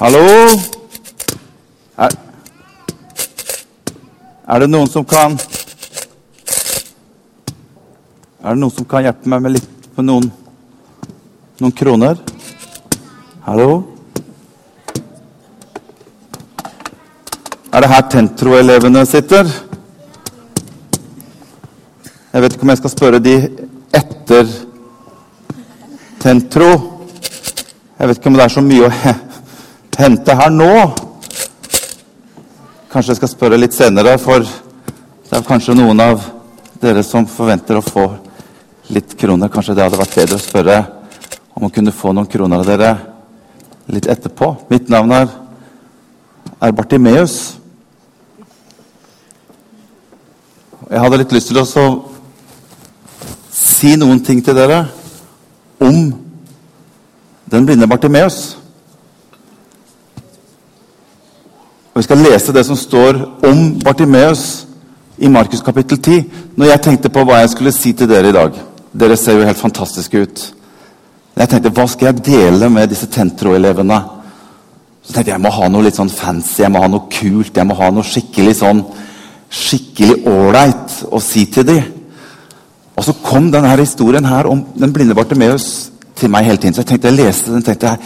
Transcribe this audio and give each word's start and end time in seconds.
Hallo? 0.00 0.20
Er, 2.00 2.14
er 4.48 4.62
det 4.62 4.68
noen 4.72 4.88
som 4.88 5.04
kan 5.04 5.34
Er 8.40 8.54
det 8.54 8.62
noen 8.62 8.72
som 8.72 8.86
kan 8.88 9.04
hjelpe 9.04 9.28
meg 9.28 9.44
med 9.44 9.54
litt 9.58 9.68
på 9.92 10.00
noen, 10.00 10.30
noen 11.60 11.76
kroner? 11.76 12.16
Hallo? 13.44 13.68
Er 17.68 17.84
det 17.84 17.92
her 17.92 18.08
Tentro-elevene 18.16 19.04
sitter? 19.04 19.44
Jeg 22.32 22.46
vet 22.46 22.56
ikke 22.56 22.64
om 22.64 22.72
jeg 22.72 22.86
skal 22.86 22.96
spørre 22.96 23.26
de 23.28 23.36
etter 24.00 24.48
Tentro. 26.24 26.70
Jeg 27.98 28.08
vet 28.08 28.16
ikke 28.16 28.32
om 28.32 28.40
det 28.40 28.48
er 28.48 28.56
så 28.56 28.64
mye 28.64 28.88
å 28.88 29.28
hente 30.00 30.34
her 30.36 30.50
nå. 30.50 30.72
Kanskje 32.90 33.12
jeg 33.12 33.20
skal 33.20 33.30
spørre 33.30 33.58
litt 33.60 33.76
senere, 33.76 34.16
for 34.18 34.42
det 34.42 35.36
er 35.38 35.46
kanskje 35.46 35.76
noen 35.78 36.00
av 36.02 36.24
dere 36.82 37.04
som 37.06 37.28
forventer 37.28 37.78
å 37.78 37.84
få 37.84 38.06
litt 38.90 39.14
kroner. 39.20 39.52
Kanskje 39.52 39.76
det 39.76 39.84
hadde 39.84 40.00
vært 40.00 40.16
bedre 40.18 40.38
å 40.38 40.42
spørre 40.42 40.78
om 41.54 41.68
å 41.68 41.72
kunne 41.74 41.94
få 41.94 42.14
noen 42.16 42.28
kroner 42.30 42.62
av 42.62 42.68
dere 42.68 42.90
litt 43.90 44.08
etterpå. 44.10 44.52
Mitt 44.70 44.90
navn 44.90 45.12
er, 45.14 45.28
er 46.60 46.74
Bartimeus. 46.76 47.36
Jeg 50.90 51.02
hadde 51.04 51.20
litt 51.20 51.34
lyst 51.36 51.52
til 51.52 51.60
å 51.62 51.66
si 53.54 53.94
noen 54.00 54.24
ting 54.24 54.42
til 54.42 54.56
dere 54.56 54.82
om 55.80 56.10
den 57.50 57.66
blinde 57.68 57.88
Bartimeus. 57.90 58.59
Og 62.00 62.02
Vi 62.02 62.06
skal 62.08 62.22
lese 62.24 62.52
det 62.56 62.62
som 62.64 62.76
står 62.76 63.16
om 63.44 63.58
Bartimeus 63.84 64.66
i 65.18 65.28
Markus 65.28 65.60
kapittel 65.60 65.98
10. 65.98 66.22
Når 66.56 66.70
jeg 66.70 66.80
tenkte 66.80 67.10
på 67.12 67.24
hva 67.28 67.42
jeg 67.42 67.50
skulle 67.52 67.72
si 67.76 67.92
til 67.92 68.08
dere 68.08 68.30
i 68.30 68.32
dag 68.32 68.56
Dere 69.02 69.18
ser 69.20 69.36
jo 69.36 69.44
helt 69.44 69.60
fantastiske 69.60 70.22
ut. 70.22 70.44
Jeg 71.36 71.48
tenkte, 71.48 71.68
Hva 71.68 71.84
skal 71.86 72.06
jeg 72.06 72.24
dele 72.24 72.70
med 72.72 72.88
disse 72.88 73.06
Tentro-elevene? 73.06 74.00
Så 75.02 75.12
tenkte 75.12 75.28
jeg 75.28 75.34
jeg 75.34 75.44
må 75.44 75.52
ha 75.52 75.68
noe 75.68 75.84
litt 75.84 76.00
sånn 76.00 76.08
fancy, 76.08 76.62
jeg 76.62 76.72
må 76.72 76.80
ha 76.80 76.88
noe 76.88 77.04
kult, 77.12 77.52
jeg 77.56 77.68
må 77.68 77.76
ha 77.76 77.90
noe 77.92 78.08
skikkelig 78.14 78.56
sånn 78.62 78.82
skikkelig 79.50 80.22
ålreit 80.24 80.96
å 81.12 81.20
si 81.20 81.44
til 81.52 81.68
dem. 81.68 81.84
Og 82.96 83.04
så 83.04 83.18
kom 83.28 83.52
denne 83.52 83.76
historien 83.76 84.24
her 84.24 84.48
om 84.48 84.64
den 84.72 84.96
blinde 84.96 85.14
Bartimeus 85.14 85.90
til 86.16 86.32
meg 86.32 86.48
hele 86.48 86.56
tiden. 86.56 86.74
Så 86.74 86.80
jeg 86.80 86.94
tenkte 86.94 87.12
jeg 87.12 87.20
leste 87.20 87.52
den, 87.52 87.62
tenkte 87.68 87.92
jeg 87.92 87.98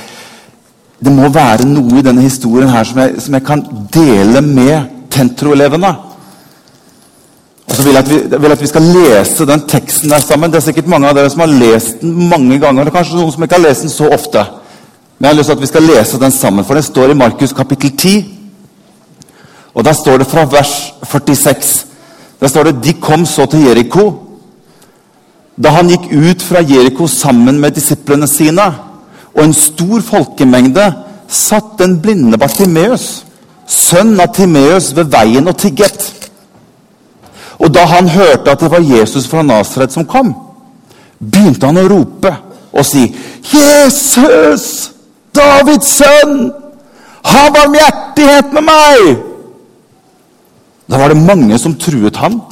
det 1.04 1.12
må 1.12 1.28
være 1.32 1.66
noe 1.68 1.98
i 1.98 2.04
denne 2.04 2.24
historien 2.24 2.70
her 2.72 2.86
som 2.88 3.00
jeg, 3.02 3.20
som 3.20 3.36
jeg 3.36 3.44
kan 3.44 3.62
dele 3.92 4.40
med 4.44 4.90
Tentro-elevene. 5.14 5.90
Og 7.64 7.76
så 7.76 7.84
vil 7.84 7.94
jeg, 7.94 8.06
vi, 8.08 8.38
vil 8.40 8.52
at 8.52 8.60
vi, 8.60 8.68
skal 8.70 8.82
lese 8.82 9.46
den 9.46 9.62
teksten 9.68 10.10
der 10.10 10.22
sammen. 10.22 10.50
Det 10.50 10.58
er 10.58 10.66
sikkert 10.66 10.90
mange 10.90 11.08
av 11.08 11.16
dere 11.16 11.30
som 11.32 11.44
har 11.44 11.52
lest 11.52 12.02
den 12.02 12.28
mange 12.28 12.58
ganger. 12.62 12.86
og 12.86 12.94
kanskje 12.94 13.18
noen 13.18 13.32
som 13.32 13.46
ikke 13.46 13.58
har 13.58 13.66
lest 13.66 13.86
den 13.86 13.92
så 13.92 14.08
ofte. 14.14 14.44
Men 15.18 15.28
jeg 15.28 15.30
har 15.30 15.38
lyst 15.38 15.50
til 15.50 15.56
at 15.56 15.62
vi 15.62 15.70
skal 15.70 15.88
lese 15.88 16.20
den 16.20 16.34
sammen, 16.34 16.64
for 16.64 16.74
den 16.74 16.86
står 16.86 17.10
i 17.10 17.18
Markus 17.18 17.52
kapittel 17.52 17.96
10. 17.96 18.14
Og 19.74 19.84
Der 19.84 19.92
står 19.92 20.18
det 20.18 20.26
fra 20.26 20.44
vers 20.44 20.94
46. 21.02 21.86
Der 22.40 22.48
står 22.48 22.62
det 22.64 22.84
De 22.84 22.92
kom 22.92 23.26
så 23.26 23.46
til 23.46 23.66
Jeriko. 23.66 24.12
Da 25.62 25.68
han 25.68 25.88
gikk 25.88 26.10
ut 26.12 26.42
fra 26.42 26.62
Jeriko 26.62 27.06
sammen 27.06 27.60
med 27.60 27.70
disiplene 27.70 28.26
sine, 28.26 28.72
og 29.34 29.44
en 29.44 29.54
stor 29.54 30.00
folkemengde, 30.00 30.92
satt 31.28 31.78
den 31.78 31.98
blinde 32.02 32.38
Bartimeus, 32.38 33.24
sønn 33.66 34.14
av 34.20 34.34
Timeus, 34.36 34.92
ved 34.96 35.10
veien 35.10 35.48
og 35.48 35.56
tigget. 35.58 36.10
Og 37.58 37.72
da 37.74 37.84
han 37.88 38.08
hørte 38.08 38.50
at 38.50 38.60
det 38.60 38.70
var 38.70 38.84
Jesus 38.84 39.26
fra 39.30 39.42
Nasaret 39.42 39.92
som 39.92 40.06
kom, 40.06 40.34
begynte 41.18 41.66
han 41.66 41.80
å 41.80 41.88
rope 41.88 42.34
og 42.74 42.84
si, 42.86 43.06
'Jesus, 43.46 44.90
Davids 45.34 45.86
sønn, 45.86 46.50
ha 47.24 47.44
barmhjertighet 47.50 48.52
med 48.52 48.62
meg!' 48.62 49.22
Da 50.90 50.98
var 50.98 51.08
det 51.08 51.16
mange 51.16 51.58
som 51.58 51.74
truet 51.74 52.16
ham 52.16 52.42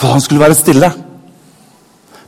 for 0.00 0.08
han 0.08 0.20
skulle 0.20 0.40
være 0.40 0.54
stille. 0.54 0.92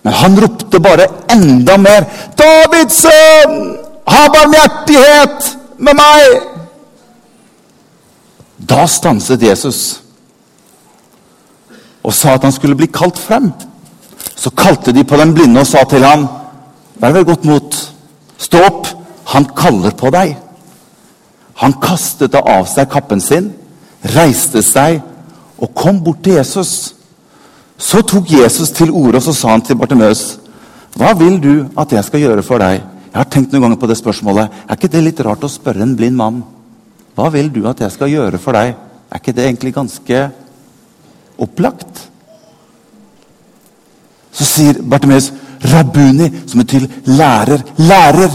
Men 0.02 0.12
han 0.12 0.40
ropte 0.40 0.80
bare 0.80 1.06
enda 1.30 1.76
mer. 1.78 2.06
'Davids 2.36 3.02
sønn, 3.04 3.76
ha 4.06 4.28
barmhjertighet 4.34 5.58
med 5.78 5.94
meg!' 5.94 6.40
Da 8.58 8.86
stanset 8.86 9.42
Jesus 9.42 9.98
og 12.02 12.14
sa 12.14 12.34
at 12.34 12.42
han 12.42 12.52
skulle 12.54 12.74
bli 12.78 12.88
kalt 12.90 13.18
frem. 13.18 13.52
Så 14.34 14.50
kalte 14.50 14.92
de 14.92 15.04
på 15.06 15.16
den 15.16 15.34
blinde 15.34 15.60
og 15.60 15.66
sa 15.66 15.84
til 15.84 16.04
ham, 16.04 16.28
'Vær 16.98 17.12
ved 17.12 17.24
godt 17.24 17.44
mot. 17.44 17.92
Stå 18.38 18.58
opp. 18.58 18.86
Han 19.24 19.44
kaller 19.44 19.90
på 19.90 20.10
deg.' 20.10 20.36
Han 21.54 21.72
kastet 21.72 22.34
av 22.34 22.66
seg 22.66 22.90
kappen 22.90 23.20
sin, 23.20 23.52
reiste 24.16 24.62
seg 24.62 25.02
og 25.58 25.74
kom 25.74 26.00
bort 26.04 26.24
til 26.24 26.32
Jesus. 26.32 26.94
Så 27.82 28.02
tok 28.06 28.30
Jesus 28.30 28.70
til 28.70 28.92
orde 28.94 29.18
og 29.18 29.24
så 29.26 29.34
sa 29.34 29.56
han 29.56 29.62
til 29.66 29.76
Bartimeus, 29.76 30.38
'Hva 30.94 31.18
vil 31.18 31.40
du 31.42 31.68
at 31.78 31.92
jeg 31.92 32.04
skal 32.04 32.20
gjøre 32.20 32.42
for 32.42 32.58
deg?' 32.58 32.82
Jeg 33.12 33.20
har 33.20 33.28
tenkt 33.28 33.52
noen 33.52 33.62
ganger 33.62 33.76
på 33.76 33.86
det 33.86 33.96
spørsmålet. 33.98 34.48
Er 34.68 34.74
ikke 34.74 34.88
det 34.88 35.02
litt 35.04 35.20
rart 35.20 35.44
å 35.44 35.48
spørre 35.48 35.82
en 35.82 35.96
blind 35.96 36.16
mann? 36.16 36.44
Hva 37.14 37.28
vil 37.28 37.50
du 37.52 37.66
at 37.68 37.80
jeg 37.80 37.92
skal 37.92 38.08
gjøre 38.08 38.38
for 38.38 38.52
deg? 38.52 38.74
Er 39.10 39.18
ikke 39.18 39.34
det 39.36 39.44
egentlig 39.44 39.74
ganske 39.74 40.30
opplagt? 41.38 42.08
Så 44.32 44.44
sier 44.44 44.80
Bartimeus, 44.82 45.32
'Rabuni', 45.60 46.48
som 46.48 46.60
betyr 46.60 46.88
lærer, 47.04 47.62
lærer, 47.76 48.30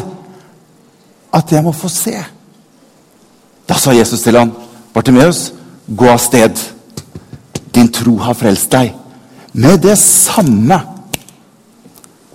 at 1.33 1.51
jeg 1.51 1.63
må 1.63 1.71
få 1.71 1.89
se. 1.89 2.15
Da 3.67 3.73
sa 3.73 3.91
Jesus 3.91 4.21
til 4.21 4.37
ham, 4.37 4.51
'Bartimeus, 4.93 5.53
gå 5.95 6.05
av 6.05 6.19
sted. 6.19 6.53
Din 7.73 7.91
tro 7.91 8.17
har 8.17 8.33
frelst 8.33 8.71
deg.' 8.71 9.06
Med 9.53 9.79
det 9.83 9.97
samme 9.97 10.81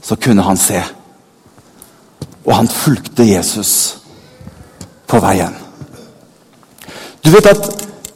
så 0.02 0.16
kunne 0.16 0.42
han 0.42 0.56
se. 0.56 0.82
Og 2.44 2.56
han 2.56 2.68
fulgte 2.68 3.26
Jesus 3.26 3.98
på 5.06 5.20
veien. 5.22 5.54
Du 7.22 7.30
vet 7.30 7.46
at, 7.46 7.68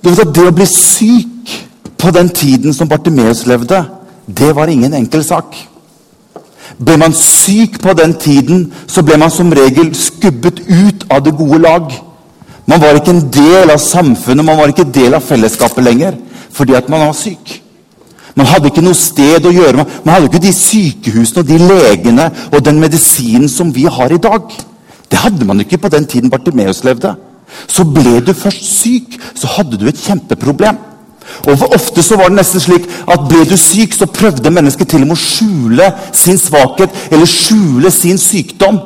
du 0.03 0.11
vet 0.11 0.25
at 0.25 0.35
det 0.35 0.49
å 0.49 0.55
bli 0.55 0.67
syk 0.67 1.53
på 1.97 2.11
den 2.11 2.29
tiden 2.35 2.75
som 2.75 2.89
Bartimeus 2.89 3.45
levde, 3.47 3.85
det 4.27 4.51
var 4.57 4.69
ingen 4.69 4.95
enkel 4.99 5.23
sak. 5.25 5.55
Ble 6.77 6.97
man 6.99 7.15
syk 7.15 7.79
på 7.83 7.95
den 7.97 8.17
tiden, 8.21 8.67
så 8.87 9.05
ble 9.07 9.17
man 9.21 9.31
som 9.31 9.53
regel 9.55 9.95
skubbet 9.97 10.65
ut 10.67 11.07
av 11.11 11.23
det 11.25 11.37
gode 11.39 11.61
lag. 11.63 11.93
Man 12.67 12.83
var 12.83 12.99
ikke 12.99 13.15
en 13.15 13.29
del 13.31 13.71
av 13.71 13.79
samfunnet, 13.79 14.45
man 14.45 14.59
var 14.59 14.73
ikke 14.73 14.89
del 14.91 15.15
av 15.15 15.25
fellesskapet 15.25 15.85
lenger 15.87 16.19
fordi 16.57 16.73
at 16.73 16.89
man 16.89 17.03
var 17.05 17.13
syk. 17.13 17.59
Man 18.37 18.49
hadde 18.51 18.69
ikke 18.69 18.85
noe 18.85 18.97
sted 18.97 19.47
å 19.49 19.53
gjøre 19.55 19.81
med. 19.81 19.93
Man 20.05 20.15
hadde 20.15 20.29
ikke 20.29 20.43
de 20.45 20.53
sykehusene 20.53 21.43
og 21.43 21.49
de 21.49 21.61
legene 21.63 22.27
og 22.51 22.65
den 22.65 22.81
medisinen 22.83 23.49
som 23.49 23.71
vi 23.73 23.87
har 23.89 24.13
i 24.13 24.21
dag. 24.21 24.51
Det 25.11 25.23
hadde 25.23 25.47
man 25.49 25.63
ikke 25.63 25.81
på 25.81 25.89
den 25.93 26.05
tiden 26.07 26.31
Bartimeus 26.31 26.83
levde. 26.85 27.15
Så 27.67 27.87
ble 27.89 28.21
du 28.21 28.35
først 28.37 28.65
syk, 28.83 29.17
så 29.35 29.49
hadde 29.57 29.79
du 29.81 29.87
et 29.89 30.03
kjempeproblem. 30.03 30.77
Og 31.47 31.59
for 31.59 31.75
Ofte 31.75 32.03
så 32.03 32.19
var 32.19 32.29
det 32.31 32.39
nesten 32.39 32.63
slik 32.63 32.85
at 33.11 33.25
ble 33.29 33.45
du 33.49 33.57
syk, 33.59 33.95
så 33.95 34.07
prøvde 34.11 34.53
mennesket 34.53 34.91
til 34.91 35.03
og 35.03 35.11
med 35.11 35.17
å 35.17 35.23
skjule 35.23 35.89
sin 36.15 36.39
svakhet 36.39 36.93
eller 37.11 37.31
skjule 37.31 37.91
sin 37.91 38.19
sykdom. 38.21 38.79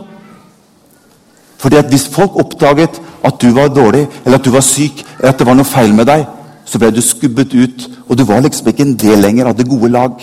Fordi 1.60 1.76
at 1.76 1.90
Hvis 1.90 2.08
folk 2.08 2.36
oppdaget 2.40 3.00
at 3.24 3.40
du 3.42 3.50
var 3.52 3.68
dårlig, 3.68 4.06
eller 4.24 4.38
at 4.38 4.44
du 4.44 4.50
var 4.50 4.64
syk, 4.64 5.04
eller 5.18 5.34
at 5.34 5.38
det 5.38 5.46
var 5.46 5.58
noe 5.58 5.68
feil 5.68 5.92
med 5.94 6.06
deg, 6.08 6.24
så 6.70 6.78
ble 6.78 6.92
du 6.94 7.00
skubbet 7.02 7.54
ut, 7.54 7.86
og 8.06 8.18
du 8.18 8.22
var 8.28 8.44
liksom 8.44 8.68
ikke 8.70 8.86
en 8.86 8.98
del 8.98 9.18
lenger 9.18 9.50
av 9.50 9.56
det 9.58 9.66
gode 9.66 9.90
lag. 9.90 10.20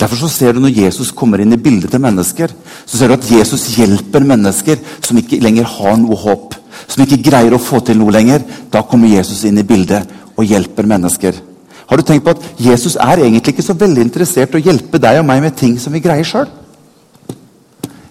Derfor 0.00 0.18
så 0.18 0.28
ser 0.28 0.52
du 0.52 0.60
Når 0.60 0.74
Jesus 0.74 1.10
kommer 1.10 1.40
inn 1.40 1.52
i 1.54 1.60
bildet 1.60 1.90
til 1.90 2.00
mennesker, 2.02 2.50
så 2.86 2.98
ser 2.98 3.08
du 3.08 3.14
at 3.14 3.30
Jesus 3.30 3.68
hjelper 3.76 4.24
mennesker 4.26 4.80
som 5.00 5.18
ikke 5.18 5.40
lenger 5.40 5.64
har 5.64 5.96
noe 5.96 6.16
håp. 6.16 6.56
Som 6.88 7.04
ikke 7.04 7.22
greier 7.22 7.54
å 7.54 7.62
få 7.62 7.80
til 7.80 8.00
noe 8.00 8.12
lenger. 8.12 8.42
Da 8.72 8.82
kommer 8.82 9.08
Jesus 9.08 9.44
inn 9.44 9.58
i 9.58 9.66
bildet 9.66 10.08
og 10.36 10.44
hjelper 10.44 10.88
mennesker. 10.90 11.38
Har 11.86 11.96
du 11.96 12.02
tenkt 12.02 12.24
på 12.24 12.34
at 12.34 12.42
Jesus 12.58 12.96
er 12.96 13.22
egentlig 13.22 13.54
ikke 13.54 13.64
så 13.64 13.76
veldig 13.78 14.02
interessert 14.02 14.54
i 14.54 14.60
å 14.60 14.64
hjelpe 14.64 14.98
deg 14.98 15.20
og 15.20 15.26
meg 15.28 15.42
med 15.44 15.56
ting 15.56 15.78
som 15.78 15.92
vi 15.92 16.02
greier 16.02 16.26
sjøl? 16.26 16.50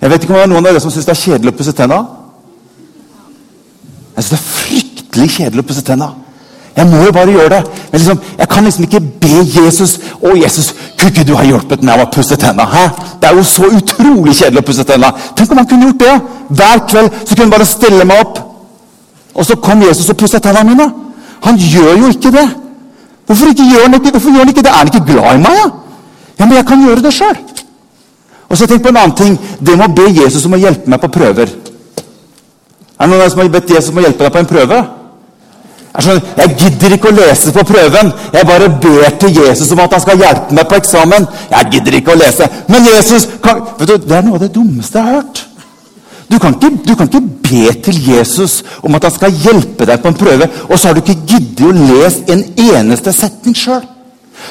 Jeg 0.02 0.10
vet 0.10 0.24
ikke 0.24 0.34
om 0.34 0.40
det 0.40 0.48
er 0.48 0.52
noen 0.54 0.66
av 0.66 0.72
dere 0.72 0.82
som 0.82 0.94
syns 0.94 1.06
det 1.06 1.14
er 1.14 1.22
kjedelig 1.22 1.54
å 1.54 1.58
pusse 1.60 1.76
tenna. 1.78 2.02
Jeg 4.16 4.24
syns 4.24 4.34
det 4.34 4.40
er 4.40 4.50
fryktelig 4.50 5.30
kjedelig 5.36 5.66
å 5.66 5.70
pusse 5.70 5.86
tenna. 5.86 6.12
Jeg 6.76 6.88
må 6.88 7.02
jo 7.04 7.12
bare 7.12 7.32
gjøre 7.32 7.50
det. 7.50 7.62
Men 7.92 8.00
liksom, 8.00 8.20
jeg 8.38 8.48
kan 8.50 8.64
liksom 8.64 8.86
ikke 8.88 9.02
be 9.22 9.42
Jesus 9.44 9.98
Å, 10.22 10.32
Jesus, 10.40 10.70
Kunne 10.98 11.12
ikke 11.12 11.26
du 11.28 11.34
ha 11.36 11.44
hjulpet 11.44 11.84
meg 11.84 11.98
med 11.98 12.06
å 12.06 12.12
pusse 12.14 12.38
tenna? 12.40 12.64
Hæ? 12.64 12.86
Det 13.20 13.28
er 13.28 13.36
jo 13.36 13.44
så 13.44 13.68
utrolig 13.68 14.36
kjedelig 14.38 14.64
å 14.64 14.68
pusse 14.70 14.86
tenna. 14.88 15.12
Tenk 15.36 15.52
om 15.52 15.60
han 15.60 15.68
kunne 15.68 15.90
gjort 15.90 16.04
det! 16.06 16.16
Hver 16.50 16.84
kveld 16.88 17.18
så 17.26 17.34
kunne 17.34 17.48
han 17.48 17.54
bare 17.56 17.68
stille 17.68 18.08
meg 18.08 18.24
opp. 18.24 18.40
Og 19.36 19.48
så 19.48 19.58
kom 19.64 19.84
Jesus 19.84 20.10
og 20.14 20.20
pusset 20.20 20.44
tennene 20.44 20.70
mine. 20.70 20.88
Han 21.48 21.58
gjør 21.58 21.98
jo 22.04 22.12
ikke 22.14 22.32
det. 22.36 22.48
Hvorfor, 23.26 23.52
ikke 23.52 23.68
gjør 23.68 23.86
han 23.88 23.98
ikke, 23.98 24.12
hvorfor 24.12 24.30
gjør 24.30 24.46
han 24.46 24.54
ikke 24.54 24.64
det? 24.64 24.72
Er 24.72 24.80
han 24.80 24.92
ikke 24.94 25.06
glad 25.12 25.36
i 25.36 25.44
meg? 25.44 25.60
Ja? 25.60 25.68
ja, 26.40 26.46
men 26.46 26.56
jeg 26.58 26.68
kan 26.68 26.88
gjøre 26.88 27.04
det 27.04 27.14
sjøl. 27.16 27.38
Og 28.52 28.58
så 28.60 28.68
tenk 28.68 28.84
på 28.84 28.92
en 28.92 29.00
annen 29.00 29.16
ting. 29.16 29.38
Det 29.60 29.78
må 29.80 29.88
be 29.96 30.10
Jesus 30.12 30.46
om 30.46 30.56
å 30.58 30.60
hjelpe 30.60 30.92
meg 30.92 31.00
på 31.02 31.12
prøver. 31.20 31.52
Er 33.00 33.08
det 33.08 33.14
noen 33.16 33.32
som 33.32 33.40
har 33.42 33.54
bedt 33.54 33.72
Jesus 33.72 33.90
om 33.94 34.02
å 34.02 34.04
hjelpe 34.06 34.28
deg 34.28 34.36
på 34.36 34.42
en 34.44 34.50
prøve? 34.50 34.82
Jeg, 35.92 36.04
skjønner, 36.06 36.28
jeg 36.40 36.56
gidder 36.60 36.94
ikke 36.96 37.10
å 37.12 37.16
lese 37.18 37.52
på 37.52 37.64
prøven. 37.68 38.12
Jeg 38.32 38.48
bare 38.48 38.70
ber 38.84 39.16
til 39.20 39.40
Jesus 39.42 39.72
om 39.76 39.82
at 39.84 39.96
han 39.98 40.04
skal 40.04 40.22
hjelpe 40.24 40.56
meg 40.56 40.68
på 40.72 40.80
eksamen. 40.80 41.28
Jeg 41.52 41.72
gidder 41.76 41.98
ikke 42.00 42.14
å 42.14 42.20
lese. 42.20 42.48
Men 42.72 42.88
Jesus 42.88 43.28
kan, 43.44 43.64
vet 43.80 43.92
du, 43.92 43.98
Det 44.06 44.18
er 44.18 44.28
noe 44.28 44.40
av 44.40 44.46
det 44.46 44.54
dummeste 44.56 45.00
jeg 45.00 45.10
har 45.10 45.20
hørt. 45.20 45.46
Du 46.32 46.38
kan, 46.40 46.56
ikke, 46.56 46.70
du 46.88 46.94
kan 46.96 47.10
ikke 47.10 47.22
be 47.44 47.74
til 47.84 47.98
Jesus 48.08 48.62
om 48.80 48.96
at 48.96 49.04
han 49.04 49.12
skal 49.12 49.36
hjelpe 49.36 49.84
deg 49.90 50.00
på 50.00 50.08
en 50.08 50.16
prøve, 50.16 50.48
og 50.70 50.78
så 50.80 50.88
har 50.88 50.96
du 50.96 51.02
ikke 51.02 51.26
giddet 51.28 51.66
å 51.68 51.74
lese 51.76 52.24
en 52.32 52.46
eneste 52.72 53.12
setning 53.12 53.58
sjøl. 53.58 53.84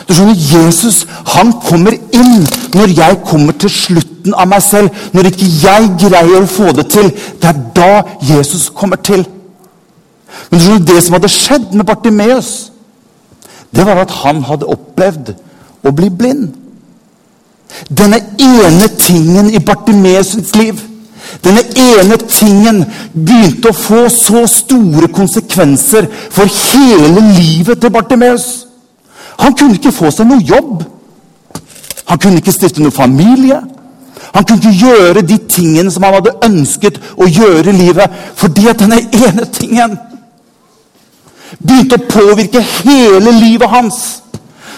Du 0.05 0.13
skjønner, 0.13 0.37
Jesus 0.37 1.07
han 1.33 1.55
kommer 1.65 1.97
inn 1.97 2.45
når 2.77 2.93
jeg 2.99 3.21
kommer 3.27 3.57
til 3.57 3.73
slutten 3.73 4.37
av 4.37 4.53
meg 4.53 4.61
selv. 4.63 4.93
Når 5.17 5.33
ikke 5.33 5.49
jeg 5.65 5.91
greier 6.05 6.45
å 6.45 6.53
få 6.53 6.71
det 6.77 6.91
til. 6.93 7.09
Det 7.41 7.49
er 7.49 7.63
da 7.75 7.93
Jesus 8.29 8.69
kommer 8.77 9.01
til. 9.01 9.25
Men 10.51 10.63
skjønner, 10.63 10.87
det 10.87 11.03
som 11.05 11.17
hadde 11.19 11.33
skjedd 11.33 11.75
med 11.77 11.87
Bartimeus, 11.87 12.71
det 13.71 13.87
var 13.87 14.01
at 14.03 14.15
han 14.23 14.43
hadde 14.49 14.71
opplevd 14.71 15.35
å 15.87 15.93
bli 15.95 16.09
blind. 16.11 16.49
Denne 17.87 18.19
ene 18.41 18.89
tingen 18.99 19.53
i 19.55 19.61
Bartimeus' 19.63 20.57
liv 20.59 20.81
denne 21.45 21.63
ene 21.79 22.17
tingen 22.29 22.83
begynte 23.15 23.71
å 23.71 23.77
få 23.77 24.05
så 24.13 24.43
store 24.51 25.09
konsekvenser 25.15 26.09
for 26.33 26.51
hele 26.51 27.23
livet 27.37 27.81
til 27.81 27.93
Bartimeus. 27.95 28.49
Han 29.41 29.55
kunne 29.57 29.79
ikke 29.79 29.95
få 29.95 30.11
seg 30.13 30.29
noe 30.29 30.43
jobb. 30.45 30.83
Han 32.11 32.19
kunne 32.19 32.43
ikke 32.43 32.55
stifte 32.55 32.83
noe 32.83 32.93
familie. 32.93 33.61
Han 34.35 34.45
kunne 34.45 34.61
ikke 34.61 34.87
gjøre 34.87 35.25
de 35.27 35.39
tingene 35.51 35.91
som 35.91 36.05
han 36.05 36.19
hadde 36.19 36.37
ønsket 36.47 37.01
å 37.17 37.29
gjøre 37.29 37.71
i 37.71 37.79
livet, 37.79 38.21
fordi 38.37 38.69
at 38.71 38.83
denne 38.83 39.01
ene 39.01 39.47
tingen 39.55 39.97
begynte 41.59 41.99
å 41.99 42.09
påvirke 42.11 42.63
hele 42.63 43.33
livet 43.39 43.71
hans. 43.71 44.23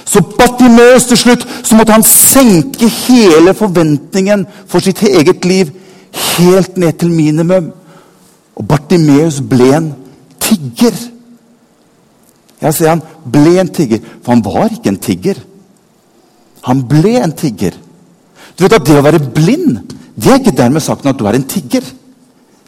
Så 0.05 0.21
Bartimeus 0.39 1.07
til 1.09 1.21
slutt 1.21 1.47
så 1.63 1.77
måtte 1.79 1.95
han 1.95 2.05
senke 2.07 2.89
hele 2.89 3.55
forventningen 3.57 4.45
for 4.69 4.85
sitt 4.85 5.03
eget 5.07 5.47
liv 5.49 5.71
helt 6.37 6.77
ned 6.77 6.99
til 7.01 7.13
minimum. 7.13 7.71
Og 8.57 8.67
Bartimeus 8.69 9.41
ble 9.49 9.71
en 9.77 9.89
tigger. 10.43 10.97
Jeg 12.63 12.77
sier 12.77 12.93
han 12.93 13.03
ble 13.25 13.57
en 13.61 13.73
tigger, 13.73 14.03
for 14.23 14.35
han 14.35 14.45
var 14.45 14.71
ikke 14.71 14.93
en 14.93 15.01
tigger. 15.03 15.41
Han 16.69 16.85
ble 16.89 17.17
en 17.23 17.33
tigger. 17.35 17.75
Du 18.55 18.65
vet 18.65 18.77
at 18.77 18.87
Det 18.87 18.99
å 18.99 19.03
være 19.05 19.23
blind 19.35 19.99
det 20.13 20.29
er 20.29 20.41
ikke 20.43 20.57
dermed 20.57 20.85
sagt 20.85 21.07
at 21.09 21.19
du 21.19 21.25
er 21.27 21.39
en 21.39 21.49
tigger. 21.49 21.83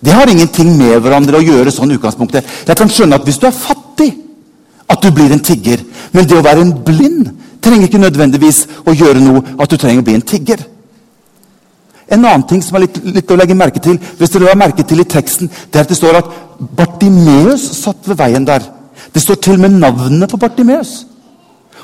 Det 0.04 0.12
har 0.12 0.28
ingenting 0.28 0.70
med 0.78 1.00
hverandre 1.00 1.38
å 1.38 1.44
gjøre. 1.44 1.70
sånn 1.70 1.92
utgangspunktet. 1.92 2.44
Jeg 2.66 2.76
kan 2.76 2.88
skjønne 2.88 3.16
at 3.16 3.24
hvis 3.24 3.38
du 3.38 3.46
er 3.46 3.52
fattig, 3.52 3.83
at 4.02 5.02
du 5.02 5.10
blir 5.14 5.32
en 5.32 5.42
tigger. 5.42 5.80
Men 6.12 6.28
det 6.28 6.38
å 6.38 6.44
være 6.44 6.64
en 6.64 6.74
blind 6.84 7.30
trenger 7.64 7.88
ikke 7.88 8.02
nødvendigvis 8.02 8.64
å 8.84 8.94
gjøre 8.94 9.22
noe 9.22 9.42
at 9.58 9.70
du 9.70 9.76
trenger 9.80 10.02
å 10.02 10.06
bli 10.06 10.18
en 10.18 10.26
tigger. 10.26 10.60
En 12.12 12.24
annen 12.24 12.44
ting 12.48 12.60
som 12.62 12.76
er 12.76 12.84
litt, 12.84 12.98
litt, 13.04 13.30
å 13.30 13.38
legge 13.38 13.56
merke 13.56 13.80
til 13.82 13.96
hvis 14.18 14.32
dere 14.34 14.50
har 14.50 14.60
merke 14.60 14.84
til 14.84 15.00
i 15.00 15.08
teksten, 15.08 15.48
det 15.48 15.80
er 15.80 15.86
at 15.86 15.92
det 15.92 15.96
står 15.96 16.20
at 16.20 16.30
Bartimeus 16.76 17.64
satt 17.80 18.04
ved 18.08 18.20
veien 18.20 18.44
der. 18.44 18.66
Det 19.14 19.22
står 19.22 19.40
til 19.40 19.56
og 19.56 19.64
med 19.64 19.80
navnet 19.80 20.30
på 20.30 20.40
Bartimeus. 20.40 21.04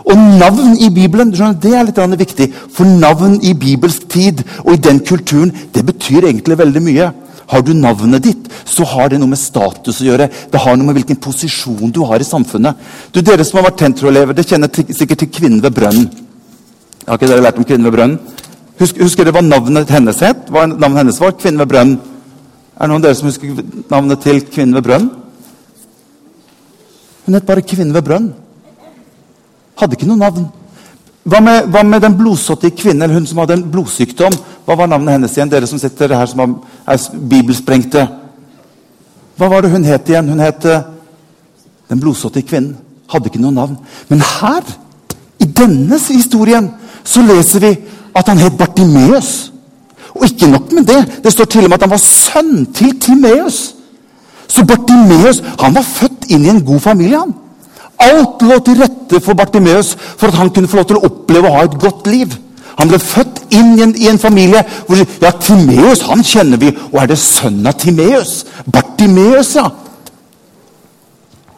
Og 0.01 0.17
navn 0.17 0.77
i 0.81 0.89
Bibelen 0.93 1.33
det 1.33 1.73
er 1.75 1.85
litt 1.85 1.99
viktig. 2.21 2.53
For 2.73 2.85
navn 2.85 3.41
i 3.43 3.55
bibelsk 3.55 4.09
tid 4.09 4.43
og 4.65 4.75
i 4.75 4.81
den 4.81 5.01
kulturen 5.01 5.53
det 5.75 5.85
betyr 5.87 6.29
egentlig 6.29 6.59
veldig 6.59 6.83
mye. 6.83 7.11
Har 7.51 7.63
du 7.67 7.73
navnet 7.75 8.23
ditt, 8.23 8.49
så 8.65 8.85
har 8.87 9.11
det 9.11 9.19
noe 9.19 9.33
med 9.33 9.41
status 9.41 10.01
å 10.03 10.07
gjøre. 10.07 10.29
Det 10.53 10.61
har 10.63 10.77
noe 10.79 10.87
med 10.87 11.01
hvilken 11.01 11.19
posisjon 11.23 11.91
du 11.91 12.05
har 12.07 12.23
i 12.23 12.27
samfunnet. 12.27 12.79
Du, 13.11 13.19
Dere 13.27 13.45
som 13.47 13.59
har 13.59 13.67
vært 13.71 13.81
tentroelever, 13.83 14.37
det 14.39 14.47
kjenner 14.47 14.71
sikkert 14.71 15.25
til 15.25 15.33
Kvinnen 15.35 15.63
ved 15.65 15.75
brønnen. 15.75 16.07
Har 17.09 17.19
ikke 17.19 17.31
dere 17.33 17.43
lært 17.43 17.59
om 17.59 17.67
Kvinnen 17.67 17.89
ved 17.89 17.97
brønnen? 17.97 18.21
Husker, 18.79 19.03
husker 19.03 19.27
dere 19.27 19.35
hva 19.35 19.43
navnet 19.43 19.91
hennes 19.91 20.23
het? 20.23 20.47
Hva 20.49 20.69
navnet 20.71 21.03
hennes 21.03 21.19
var? 21.21 21.35
Kvinnen 21.41 21.59
ved 21.65 21.73
brønnen. 21.73 21.99
Er 22.79 22.87
det 22.87 22.93
noen 22.93 23.03
av 23.03 23.09
dere 23.09 23.19
som 23.19 23.29
husker 23.29 23.65
navnet 23.91 24.23
til 24.25 24.39
Kvinnen 24.47 24.79
ved 24.79 24.87
brønnen? 24.87 25.11
Hun 27.27 27.37
het 27.37 27.51
bare 27.51 27.67
Kvinnen 27.67 27.97
ved 27.99 28.07
brønnen. 28.07 28.31
Hadde 29.81 29.99
ikke 29.99 30.09
noe 30.09 30.23
navn. 30.23 30.47
Hva 31.25 31.41
med, 31.45 31.67
hva 31.69 31.83
med 31.85 32.01
den 32.01 32.17
blodsåttige 32.17 32.77
kvinnen, 32.81 33.13
hun 33.13 33.27
som 33.29 33.43
hadde 33.43 33.59
en 33.59 33.67
blodsykdom? 33.73 34.33
Hva 34.65 34.77
var 34.79 34.89
navnet 34.89 35.19
hennes 35.19 35.35
igjen, 35.37 35.51
dere 35.53 35.69
som 35.69 35.81
sitter 35.81 36.15
her 36.17 36.29
som 36.31 36.41
er 36.41 37.03
bibelsprengte? 37.13 38.07
Hva 39.37 39.49
var 39.53 39.65
det 39.65 39.73
hun 39.75 39.85
het 39.85 40.09
igjen? 40.09 40.29
Hun 40.33 40.41
het 40.41 40.65
eh, 40.69 40.87
Den 41.91 41.99
blodsåttige 41.99 42.47
kvinnen. 42.47 42.77
Hadde 43.11 43.27
ikke 43.27 43.41
noe 43.43 43.51
navn. 43.51 43.73
Men 44.07 44.21
her, 44.23 44.63
i 45.43 45.47
denne 45.59 45.97
historien, 45.99 46.69
så 47.03 47.25
leser 47.27 47.65
vi 47.65 47.71
at 48.15 48.29
han 48.31 48.39
het 48.39 48.59
Bartimeus. 48.59 49.51
Og 50.15 50.29
ikke 50.29 50.47
nok 50.53 50.71
med 50.73 50.87
det, 50.87 51.01
det 51.25 51.33
står 51.33 51.49
til 51.51 51.67
og 51.67 51.73
med 51.73 51.81
at 51.81 51.87
han 51.89 51.91
var 51.91 52.03
sønn 52.05 52.69
til 52.75 52.95
Timeus. 53.03 53.59
Så 54.47 54.63
Bartimeus 54.67 55.43
han 55.59 55.75
var 55.75 55.87
født 55.87 56.31
inn 56.31 56.47
i 56.47 56.53
en 56.53 56.63
god 56.65 56.81
familie. 56.81 57.19
han. 57.19 57.35
Alt 58.01 58.45
lå 58.47 58.59
til 58.65 58.81
rette 58.81 59.21
for 59.21 59.37
Bartimeus 59.37 59.93
for 60.17 60.31
at 60.31 60.39
han 60.41 60.53
kunne 60.55 60.71
få 60.71 60.81
lov 60.81 60.89
til 60.89 61.01
å 61.01 61.05
oppleve 61.11 61.51
å 61.51 61.59
ha 61.59 61.67
et 61.67 61.77
godt 61.81 62.09
liv. 62.09 62.33
Han 62.81 62.89
ble 62.89 63.01
født 63.03 63.43
inn 63.53 63.75
i 63.77 63.85
en, 63.85 63.93
i 63.99 64.09
en 64.09 64.21
familie 64.21 64.63
hvor 64.87 65.01
ja, 65.03 65.33
Timeus 65.37 66.07
han 66.09 66.25
kjenner 66.25 66.61
vi. 66.61 66.73
Og 66.93 67.03
er 67.03 67.11
det 67.13 67.19
sønnen 67.21 67.69
av 67.69 67.77
Timeus? 67.81 68.45
Bartimeus, 68.65 69.55
ja. 69.59 69.69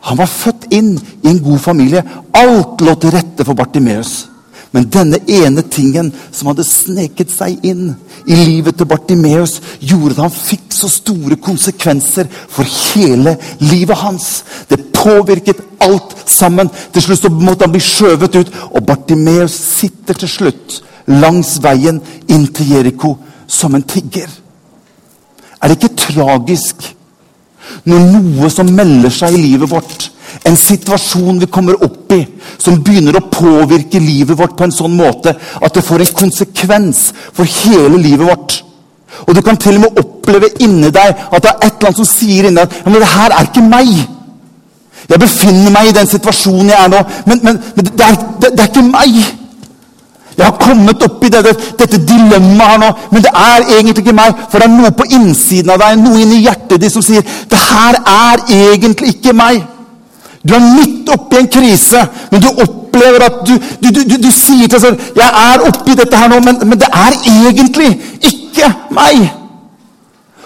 Han 0.08 0.18
var 0.18 0.26
født 0.26 0.66
inn 0.74 0.96
i 0.96 1.30
en 1.30 1.38
god 1.44 1.62
familie. 1.62 2.02
Alt 2.34 2.82
lå 2.82 2.96
til 2.98 3.14
rette 3.14 3.46
for 3.46 3.54
Bartimeus. 3.58 4.31
Men 4.72 4.88
denne 4.88 5.18
ene 5.28 5.62
tingen 5.68 6.08
som 6.32 6.48
hadde 6.48 6.64
sneket 6.64 7.32
seg 7.32 7.60
inn 7.66 7.90
i 8.24 8.36
livet 8.38 8.78
til 8.78 8.88
Bartimeus, 8.88 9.58
gjorde 9.80 10.16
at 10.16 10.22
han 10.24 10.32
fikk 10.32 10.72
så 10.72 10.88
store 10.88 11.36
konsekvenser 11.42 12.30
for 12.30 12.64
hele 12.64 13.36
livet 13.60 14.00
hans. 14.00 14.30
Det 14.70 14.80
påvirket 14.96 15.60
alt 15.84 16.16
sammen. 16.30 16.70
Til 16.92 17.04
slutt 17.04 17.26
så 17.26 17.32
måtte 17.32 17.66
han 17.66 17.74
bli 17.74 17.82
skjøvet 17.84 18.40
ut. 18.40 18.54
Og 18.72 18.86
Bartimeus 18.88 19.52
sitter 19.52 20.16
til 20.22 20.32
slutt 20.38 20.80
langs 21.10 21.58
veien 21.62 22.00
inn 22.30 22.48
til 22.54 22.72
Jeriko 22.76 23.16
som 23.50 23.76
en 23.76 23.84
tigger. 23.84 24.30
Er 25.60 25.68
det 25.68 25.78
ikke 25.78 26.06
tragisk 26.08 26.88
når 27.86 28.08
noe 28.10 28.48
som 28.50 28.70
melder 28.74 29.12
seg 29.14 29.36
i 29.36 29.42
livet 29.42 29.70
vårt, 29.70 30.08
en 30.48 30.56
situasjon 30.58 31.38
vi 31.38 31.48
kommer 31.50 31.78
opp 31.84 32.12
i, 32.16 32.22
som 32.58 32.80
begynner 32.82 33.18
å 33.18 33.26
påvirke 33.30 34.00
livet 34.02 34.38
vårt 34.38 34.56
på 34.58 34.66
en 34.66 34.74
sånn 34.74 34.96
måte 34.98 35.34
at 35.34 35.74
det 35.74 35.84
får 35.86 36.02
en 36.02 36.16
konsekvens 36.24 37.10
for 37.34 37.46
hele 37.62 38.00
livet 38.00 38.26
vårt. 38.26 38.56
Og 39.26 39.36
du 39.36 39.42
kan 39.44 39.58
til 39.60 39.76
og 39.78 39.84
med 39.84 40.00
oppleve 40.02 40.50
inni 40.64 40.90
deg 40.90 41.12
at 41.12 41.44
det 41.44 41.50
er 41.50 41.60
et 41.60 41.76
eller 41.76 41.90
annet 41.90 42.00
som 42.00 42.08
sier 42.08 42.48
inni 42.48 42.58
deg 42.58 42.80
ja, 42.80 42.88
men 42.88 42.98
det 43.04 43.12
her 43.12 43.36
er 43.36 43.48
ikke 43.50 43.68
meg. 43.68 43.92
Jeg 45.10 45.20
befinner 45.20 45.74
meg 45.74 45.90
i 45.90 45.94
den 45.96 46.10
situasjonen 46.10 46.72
jeg 46.72 46.78
er 46.78 46.90
nå, 46.90 47.04
men, 47.26 47.40
men, 47.42 47.62
men 47.76 47.86
det, 47.86 48.06
er, 48.06 48.18
det, 48.42 48.52
det 48.56 48.64
er 48.64 48.70
ikke 48.70 48.84
meg. 48.88 49.18
Jeg 50.32 50.46
har 50.46 50.56
kommet 50.58 51.02
opp 51.04 51.24
i 51.26 51.30
dette, 51.30 51.52
dette 51.78 52.00
dilemmaet 52.08 52.70
her 52.70 52.80
nå, 52.80 52.88
men 53.12 53.24
det 53.24 53.32
er 53.36 53.66
egentlig 53.76 54.06
ikke 54.06 54.16
meg. 54.16 54.38
For 54.48 54.58
det 54.58 54.68
er 54.68 54.74
noe 54.74 54.92
på 54.96 55.06
innsiden 55.18 55.74
av 55.74 55.82
deg, 55.82 56.00
noe 56.00 56.22
inni 56.22 56.40
hjertet 56.46 56.80
ditt 56.80 56.94
som 56.94 57.04
sier 57.04 57.22
det 57.22 57.60
her 57.60 58.00
er 58.00 58.46
egentlig 58.56 59.16
ikke 59.16 59.36
meg. 59.36 59.60
Du 60.42 60.54
er 60.54 60.64
midt 60.74 61.10
oppi 61.14 61.38
en 61.38 61.50
krise, 61.50 62.00
men 62.30 62.42
du 62.42 62.48
opplever 62.48 63.22
at 63.28 63.44
du, 63.46 63.52
du, 63.82 64.00
du, 64.02 64.16
du 64.18 64.30
sier 64.34 64.66
til 64.66 64.74
deg 64.74 64.80
selv 64.80 65.04
'Jeg 65.16 65.30
er 65.42 65.68
oppi 65.68 65.94
dette 65.94 66.16
her 66.18 66.32
nå, 66.32 66.40
men, 66.42 66.58
men, 66.66 66.78
det 66.78 66.88
er 66.90 67.14
egentlig 67.30 67.90
ikke 68.20 68.72
meg'. 68.90 69.30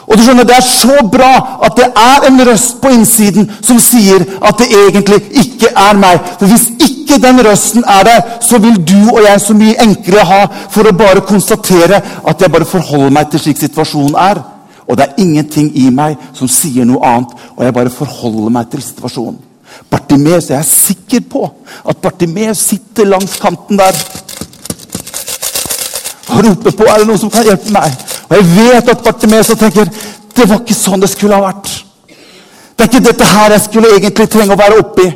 Og 0.06 0.18
du 0.18 0.22
skjønner, 0.22 0.44
Det 0.44 0.56
er 0.56 0.60
så 0.60 1.08
bra 1.12 1.32
at 1.66 1.72
det 1.76 1.86
er 1.96 2.26
en 2.28 2.44
røst 2.48 2.76
på 2.82 2.92
innsiden 2.92 3.50
som 3.62 3.80
sier 3.80 4.20
at 4.42 4.58
det 4.58 4.68
egentlig 4.70 5.20
ikke 5.32 5.72
er 5.72 5.96
meg. 5.98 6.20
For 6.38 6.46
hvis 6.46 6.68
ikke 6.78 7.18
den 7.22 7.40
røsten 7.48 7.84
er 7.86 8.02
der, 8.04 8.20
så 8.40 8.58
vil 8.58 8.76
du 8.76 9.10
og 9.16 9.24
jeg 9.24 9.40
så 9.40 9.54
mye 9.54 9.80
enklere 9.82 10.24
ha 10.24 10.42
for 10.70 10.86
å 10.86 10.92
bare 10.92 11.24
konstatere 11.26 12.02
at 12.28 12.40
jeg 12.40 12.52
bare 12.52 12.68
forholder 12.68 13.10
meg 13.10 13.30
til 13.30 13.40
slik 13.40 13.58
situasjonen 13.58 14.14
er. 14.14 14.44
Og 14.86 14.96
det 14.96 15.08
er 15.08 15.18
ingenting 15.24 15.72
i 15.74 15.90
meg 15.90 16.14
som 16.32 16.48
sier 16.48 16.84
noe 16.84 17.02
annet, 17.02 17.34
og 17.56 17.64
jeg 17.64 17.74
bare 17.74 17.90
forholder 17.90 18.54
meg 18.54 18.70
til 18.70 18.82
situasjonen. 18.82 19.45
Bartimeus, 19.90 20.50
Jeg 20.50 20.58
er 20.58 20.62
sikker 20.62 21.20
på 21.30 21.44
at 21.88 21.96
Bartimeus 21.96 22.58
sitter 22.58 23.04
langs 23.04 23.36
kanten 23.40 23.78
der. 23.78 23.94
og 26.28 26.44
roper 26.44 26.70
på 26.70 26.84
er 26.84 26.98
det 26.98 27.06
noen 27.08 27.18
som 27.18 27.30
kan 27.30 27.46
hjelpe 27.46 27.72
meg. 27.72 27.92
Og 28.28 28.36
jeg 28.36 28.46
vet 28.56 28.88
at 28.92 29.04
Bartimeus 29.04 29.46
tenker 29.46 29.88
det 30.36 30.48
var 30.50 30.60
ikke 30.60 30.76
sånn 30.76 31.00
det 31.00 31.10
skulle 31.10 31.38
ha 31.38 31.46
vært. 31.46 31.70
Det 32.76 32.84
er 32.84 32.90
ikke 32.90 33.06
dette 33.06 33.24
her 33.24 33.54
jeg 33.54 33.64
skulle 33.64 33.94
egentlig 33.96 34.28
trenge 34.28 34.52
å 34.52 34.60
være 34.60 34.80
oppi. 34.82 35.06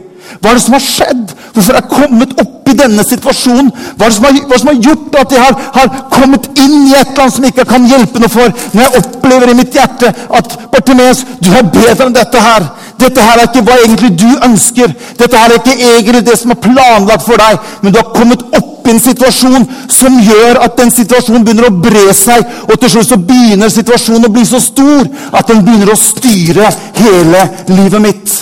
Hva 0.41 0.53
er 0.53 0.57
det 0.57 0.63
som 0.65 0.77
har 0.77 0.85
skjedd? 0.85 1.33
Hvorfor 1.53 1.75
har 1.75 1.83
jeg 1.83 1.91
kommet 1.91 2.33
opp 2.41 2.71
i 2.71 2.77
denne 2.79 3.05
situasjonen? 3.05 3.69
Hva 3.99 4.07
er 4.07 4.13
det 4.13 4.17
som 4.17 4.27
har, 4.29 4.39
hva 4.49 4.59
som 4.63 4.71
har 4.71 4.79
gjort 4.87 5.19
at 5.21 5.35
jeg 5.35 5.43
har, 5.43 5.57
har, 5.75 5.91
kommet 6.15 6.47
inn 6.55 6.77
i 6.87 6.95
et 6.95 7.11
eller 7.11 7.25
annet 7.27 7.37
som 7.37 7.49
ikke 7.51 7.67
kan 7.69 7.89
hjelpe 7.91 8.23
noe 8.23 8.33
for? 8.33 8.55
Når 8.73 8.85
jeg 8.87 9.03
opplever 9.03 9.53
i 9.53 9.57
mitt 9.59 9.77
hjerte 9.77 10.13
at 10.39 10.57
Bartimeus, 10.73 11.25
du 11.43 11.51
er 11.51 11.69
bedre 11.75 12.07
enn 12.07 12.17
dette 12.17 12.45
her. 12.47 12.69
Dette 13.01 13.25
her 13.25 13.39
er 13.39 13.49
ikke 13.49 13.63
hva 13.65 13.77
egentlig 13.81 14.11
du 14.19 14.29
ønsker. 14.45 14.93
Dette 15.19 15.39
her 15.39 15.53
er 15.53 15.61
ikke 15.61 15.77
egentlig 15.79 16.25
det 16.27 16.37
som 16.39 16.53
er 16.53 16.61
planlagt 16.61 17.25
for 17.25 17.41
deg. 17.41 17.71
Men 17.83 17.95
du 17.95 18.01
har 18.01 18.11
kommet 18.17 18.43
opp 18.59 18.89
i 18.89 18.93
en 18.93 19.01
situasjon 19.03 19.65
som 19.93 20.19
gjør 20.25 20.61
at 20.65 20.77
den 20.81 20.93
situasjonen 20.93 21.47
begynner 21.47 21.71
å 21.71 21.79
bre 21.81 22.11
seg. 22.17 22.45
Og 22.69 22.77
til 22.81 22.93
slutt 22.93 23.09
så 23.13 23.21
begynner 23.31 23.73
situasjonen 23.73 24.29
å 24.29 24.33
bli 24.35 24.45
så 24.49 24.61
stor 24.63 25.09
at 25.33 25.49
den 25.49 25.65
begynner 25.65 25.95
å 25.95 25.99
styre 26.01 26.69
hele 27.01 27.47
livet 27.71 28.05
mitt. 28.05 28.37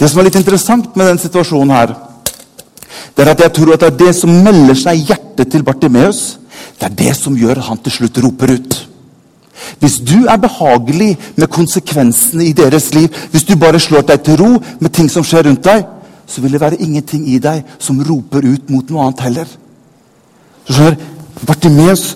Det 0.00 0.08
som 0.10 0.20
er 0.20 0.28
litt 0.28 0.40
interessant 0.40 0.96
med 0.98 1.12
den 1.12 1.20
situasjonen 1.22 1.74
her, 1.74 1.94
det 3.14 3.22
er 3.22 3.30
at 3.30 3.44
jeg 3.44 3.54
tror 3.54 3.74
at 3.74 3.84
det 3.84 3.92
er 3.92 4.00
det 4.06 4.14
som 4.18 4.32
melder 4.42 4.74
seg 4.78 4.98
i 4.98 5.06
hjertet 5.12 5.52
til 5.52 5.62
Bartimeus, 5.66 6.24
det 6.80 6.88
er 6.88 6.96
det 6.98 7.12
som 7.18 7.36
gjør 7.38 7.60
at 7.60 7.68
han 7.68 7.82
til 7.84 7.94
slutt 8.00 8.18
roper 8.24 8.56
ut. 8.56 8.80
Hvis 9.80 9.98
du 10.00 10.26
er 10.30 10.40
behagelig 10.40 11.14
med 11.36 11.50
konsekvensene 11.52 12.48
i 12.48 12.52
deres 12.56 12.92
liv, 12.94 13.08
hvis 13.30 13.46
du 13.48 13.56
bare 13.60 13.80
slår 13.80 14.06
deg 14.08 14.24
til 14.24 14.40
ro 14.40 14.50
med 14.80 14.92
ting 14.92 15.10
som 15.10 15.24
skjer 15.26 15.48
rundt 15.48 15.64
deg, 15.64 15.84
så 16.26 16.40
vil 16.40 16.52
det 16.56 16.60
være 16.60 16.80
ingenting 16.82 17.26
i 17.28 17.38
deg 17.42 17.64
som 17.78 18.00
roper 18.04 18.46
ut 18.46 18.70
mot 18.72 18.90
noe 18.90 19.08
annet 19.08 19.24
heller. 19.26 19.56
Du 20.64 20.72
skjønner, 20.72 21.00
Bartimeus 21.44 22.14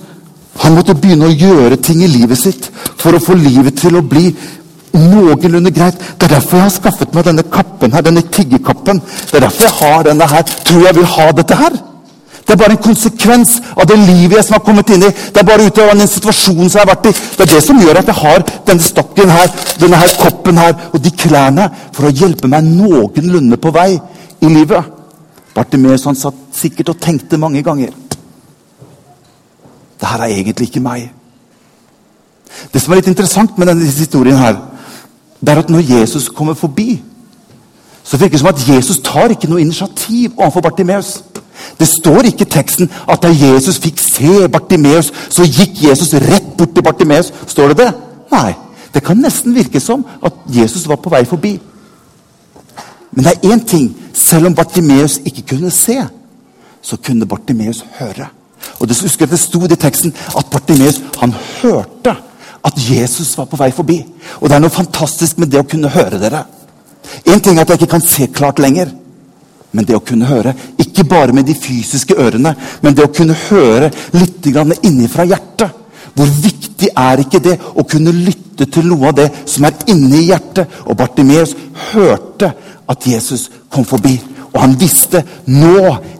han 0.62 0.74
måtte 0.74 0.96
begynne 0.98 1.28
å 1.28 1.34
gjøre 1.34 1.78
ting 1.82 2.00
i 2.02 2.10
livet 2.10 2.38
sitt 2.40 2.70
for 2.98 3.14
å 3.14 3.22
få 3.22 3.36
livet 3.38 3.76
til 3.78 3.98
å 3.98 4.02
bli 4.02 4.30
noenlunde 4.96 5.70
greit. 5.74 5.98
Det 6.18 6.26
er 6.26 6.34
derfor 6.38 6.58
jeg 6.58 6.66
har 6.66 6.74
skaffet 6.74 7.14
meg 7.14 7.28
denne 7.28 7.44
kappen 7.52 7.94
her, 7.94 8.02
denne 8.02 8.24
tiggekappen. 8.26 9.02
Det 9.30 9.38
er 9.38 9.46
derfor 9.46 9.68
jeg 9.68 9.76
har 9.78 10.08
denne 10.08 10.26
her. 10.32 10.42
Tror 10.66 10.86
jeg 10.86 10.96
vil 10.98 11.12
ha 11.14 11.28
dette 11.36 11.58
her? 11.60 11.78
Det 12.48 12.54
er 12.54 12.60
bare 12.62 12.78
en 12.78 12.80
konsekvens 12.80 13.58
av 13.76 13.84
det 13.90 13.98
livet 14.00 14.38
jeg 14.38 14.44
som 14.46 14.54
har 14.56 14.62
kommet 14.64 14.88
inn 14.94 15.02
i. 15.04 15.10
Det 15.12 15.42
er 15.42 15.44
bare 15.44 15.66
ut 15.68 15.80
av 15.82 15.90
den 15.92 16.08
situasjonen 16.08 16.70
som 16.70 16.78
jeg 16.78 16.86
har 16.86 16.88
vært 16.94 17.10
i. 17.10 17.12
Det 17.12 17.44
er 17.44 17.50
det 17.50 17.58
som 17.66 17.82
gjør 17.82 18.00
at 18.00 18.08
jeg 18.08 18.16
har 18.22 18.44
denne 18.70 18.86
stokken 18.86 19.32
her, 19.34 19.50
denne 19.82 20.00
her 20.00 20.14
koppen 20.16 20.60
her 20.62 20.72
og 20.88 21.02
de 21.04 21.12
klærne 21.12 21.66
for 21.92 22.08
å 22.08 22.14
hjelpe 22.22 22.48
meg 22.48 22.64
noenlunde 22.64 23.60
på 23.60 23.74
vei 23.76 23.90
i 24.40 24.48
livet. 24.48 24.88
Bartimeus 25.52 26.08
han 26.08 26.16
satt 26.16 26.40
sikkert 26.56 26.94
og 26.94 27.04
tenkte 27.04 27.36
mange 27.36 27.60
ganger. 27.66 27.92
Det 30.00 30.08
her 30.08 30.24
er 30.24 30.32
egentlig 30.38 30.70
ikke 30.70 30.84
meg. 30.88 31.10
Det 32.72 32.80
som 32.80 32.94
er 32.94 33.02
litt 33.02 33.12
interessant 33.12 33.60
med 33.60 33.68
denne 33.68 33.84
historien, 33.84 34.40
her, 34.40 34.56
det 35.36 35.52
er 35.52 35.60
at 35.60 35.70
når 35.70 35.84
Jesus 35.84 36.32
kommer 36.32 36.56
forbi, 36.56 37.02
så 38.08 38.16
virker 38.16 38.38
det 38.38 38.40
som 38.40 38.48
at 38.48 38.68
Jesus 38.68 39.04
tar 39.04 39.36
ikke 39.36 39.50
noe 39.50 39.60
initiativ 39.60 40.32
overfor 40.38 40.64
Bartimeus. 40.64 41.18
Det 41.78 41.88
står 41.88 42.26
ikke 42.30 42.46
i 42.46 42.50
teksten 42.50 42.90
at 43.08 43.22
da 43.22 43.30
Jesus 43.30 43.78
fikk 43.78 44.00
se 44.02 44.48
Bartimeus, 44.50 45.12
så 45.30 45.46
gikk 45.46 45.84
Jesus 45.88 46.14
rett 46.14 46.56
bort 46.58 46.74
til 46.74 46.82
Bartimeus. 46.82 47.32
Står 47.46 47.72
det 47.72 47.84
det? 47.84 47.92
Nei. 48.32 48.54
Det 48.94 49.02
kan 49.04 49.20
nesten 49.20 49.54
virke 49.54 49.80
som 49.80 50.04
at 50.24 50.32
Jesus 50.50 50.88
var 50.88 50.96
på 51.02 51.12
vei 51.12 51.24
forbi. 51.28 51.58
Men 53.12 53.24
det 53.24 53.34
er 53.34 53.52
én 53.52 53.64
ting. 53.66 53.92
Selv 54.14 54.48
om 54.48 54.54
Bartimeus 54.54 55.20
ikke 55.24 55.44
kunne 55.54 55.70
se, 55.70 56.00
så 56.82 56.96
kunne 56.96 57.26
Bartimeus 57.26 57.84
høre. 57.98 58.26
Og 58.80 58.88
det, 58.88 58.98
husker 59.00 59.26
det 59.26 59.38
sto 59.38 59.60
i 59.64 59.76
teksten 59.76 60.14
at 60.36 60.50
Bartimeus 60.50 61.02
hørte 61.62 62.16
at 62.64 62.74
Jesus 62.90 63.36
var 63.38 63.46
på 63.46 63.58
vei 63.60 63.70
forbi. 63.70 64.00
Og 64.40 64.48
det 64.48 64.56
er 64.56 64.62
noe 64.64 64.74
fantastisk 64.74 65.38
med 65.38 65.52
det 65.52 65.62
å 65.62 65.68
kunne 65.68 65.92
høre 65.92 66.18
dere. 66.18 66.44
Én 67.28 67.40
ting 67.40 67.56
er 67.58 67.62
at 67.62 67.70
jeg 67.70 67.82
ikke 67.82 67.94
kan 67.94 68.04
se 68.04 68.26
klart 68.34 68.58
lenger. 68.58 68.90
Men 69.72 69.84
det 69.84 69.96
å 69.96 70.04
kunne 70.04 70.28
høre, 70.28 70.54
ikke 70.80 71.04
bare 71.04 71.34
med 71.36 71.44
de 71.48 71.54
fysiske 71.54 72.16
ørene, 72.16 72.54
men 72.82 72.96
det 72.96 73.04
å 73.04 73.12
kunne 73.12 73.36
høre 73.48 73.90
litt 74.16 74.46
innifra 74.48 75.26
hjertet. 75.28 75.74
Hvor 76.16 76.30
viktig 76.42 76.88
er 76.96 77.20
ikke 77.22 77.40
det 77.42 77.58
å 77.78 77.84
kunne 77.86 78.14
lytte 78.14 78.66
til 78.66 78.88
noe 78.90 79.10
av 79.10 79.18
det 79.20 79.28
som 79.46 79.68
er 79.68 79.76
inni 79.92 80.24
hjertet? 80.30 80.80
Og 80.86 80.96
Bartimeus 80.98 81.54
hørte 81.92 82.52
at 82.88 83.06
Jesus 83.06 83.48
kom 83.70 83.84
forbi. 83.84 84.16
Og 84.54 84.60
han 84.62 84.74
visste 84.80 85.22
nå 85.46 85.76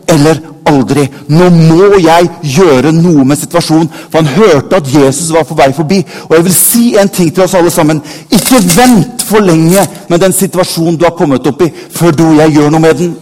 eller 0.09 0.41
aldri. 0.69 1.07
Nå 1.33 1.49
må 1.55 1.99
jeg 1.99 2.29
gjøre 2.55 2.93
noe 2.95 3.25
med 3.27 3.41
situasjonen. 3.41 3.89
For 4.11 4.21
han 4.21 4.35
hørte 4.37 4.79
at 4.79 4.91
Jesus 4.93 5.33
var 5.35 5.47
på 5.49 5.57
vei 5.59 5.71
forbi. 5.75 6.03
Og 6.29 6.37
jeg 6.37 6.47
vil 6.47 6.57
si 6.57 6.85
en 7.01 7.11
ting 7.11 7.33
til 7.35 7.47
oss 7.47 7.57
alle 7.59 7.73
sammen. 7.73 8.03
Ikke 8.31 8.61
vent 8.77 9.25
for 9.25 9.45
lenge 9.45 9.83
med 10.09 10.23
den 10.23 10.37
situasjonen 10.37 10.99
du 10.99 11.09
har 11.09 11.17
kommet 11.19 11.47
opp 11.49 11.65
i, 11.65 11.73
før 11.73 12.15
du 12.15 12.29
og 12.31 12.39
jeg 12.43 12.59
gjør 12.59 12.71
noe 12.75 12.85
med 12.85 13.01
den. 13.01 13.17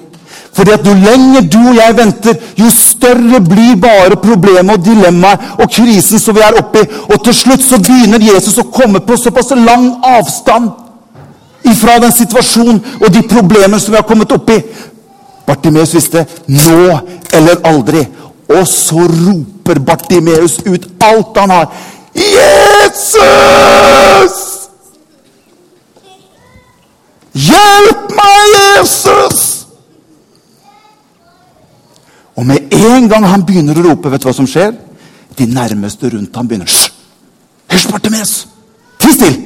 Fordi 0.57 0.73
at 0.73 0.87
Jo 0.87 0.95
lenger 0.95 1.41
du 1.53 1.59
og 1.69 1.77
jeg 1.77 1.97
venter, 1.97 2.35
jo 2.59 2.71
større 2.73 3.41
blir 3.45 3.77
bare 3.81 4.17
problemet 4.17 4.79
og 4.79 4.85
dilemmaet 4.85 5.39
og 5.61 5.71
krisen 5.71 6.19
som 6.19 6.35
vi 6.35 6.41
er 6.41 6.57
oppi. 6.61 6.83
Og 7.13 7.25
til 7.25 7.35
slutt 7.35 7.65
så 7.65 7.77
begynner 7.83 8.25
Jesus 8.25 8.59
å 8.59 8.71
komme 8.73 9.01
på 9.05 9.19
såpass 9.21 9.53
lang 9.53 9.91
avstand 10.17 10.71
ifra 11.67 11.99
den 12.01 12.13
situasjonen 12.13 12.81
og 13.01 13.13
de 13.13 13.23
problemer 13.29 13.79
som 13.83 13.93
vi 13.93 14.01
har 14.01 14.09
kommet 14.09 14.33
oppi. 14.33 14.63
Bartimeus 15.47 15.95
visste 15.95 16.27
'nå 16.49 16.99
eller 17.33 17.55
aldri'. 17.65 18.07
Og 18.49 18.67
så 18.67 18.95
roper 18.95 19.79
Bartimeus 19.81 20.59
ut 20.67 20.89
alt 21.01 21.37
han 21.37 21.51
har. 21.51 21.67
'Jesus! 22.15 23.17
Hjelp 27.35 28.11
meg, 28.11 28.41
Jesus!' 28.57 29.25
Og 32.37 32.47
med 32.47 32.73
en 32.73 33.09
gang 33.09 33.25
han 33.26 33.45
begynner 33.47 33.78
å 33.78 33.90
rope, 33.90 34.11
vet 34.12 34.23
du 34.23 34.28
hva 34.28 34.35
som 34.37 34.49
skjer? 34.49 34.75
De 35.37 35.47
nærmeste 35.49 36.11
rundt 36.12 36.37
ham 36.37 36.49
begynner 36.49 36.69
Hysj! 36.69 36.90
Hysj, 37.73 37.88
Bartimeus! 37.93 38.35
Ti 39.00 39.12
still! 39.12 39.38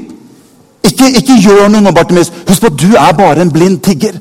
Ikke, 0.87 1.11
ikke, 1.21 1.37
gjør 1.45 1.69
noe 1.69 1.85
nå, 1.85 1.93
Bartimeus. 1.95 2.33
Husk 2.49 2.65
på 2.65 2.71
at 2.73 2.81
du 2.81 2.91
er 2.97 3.15
bare 3.17 3.45
en 3.45 3.53
blind 3.53 3.81
tigger. 3.85 4.17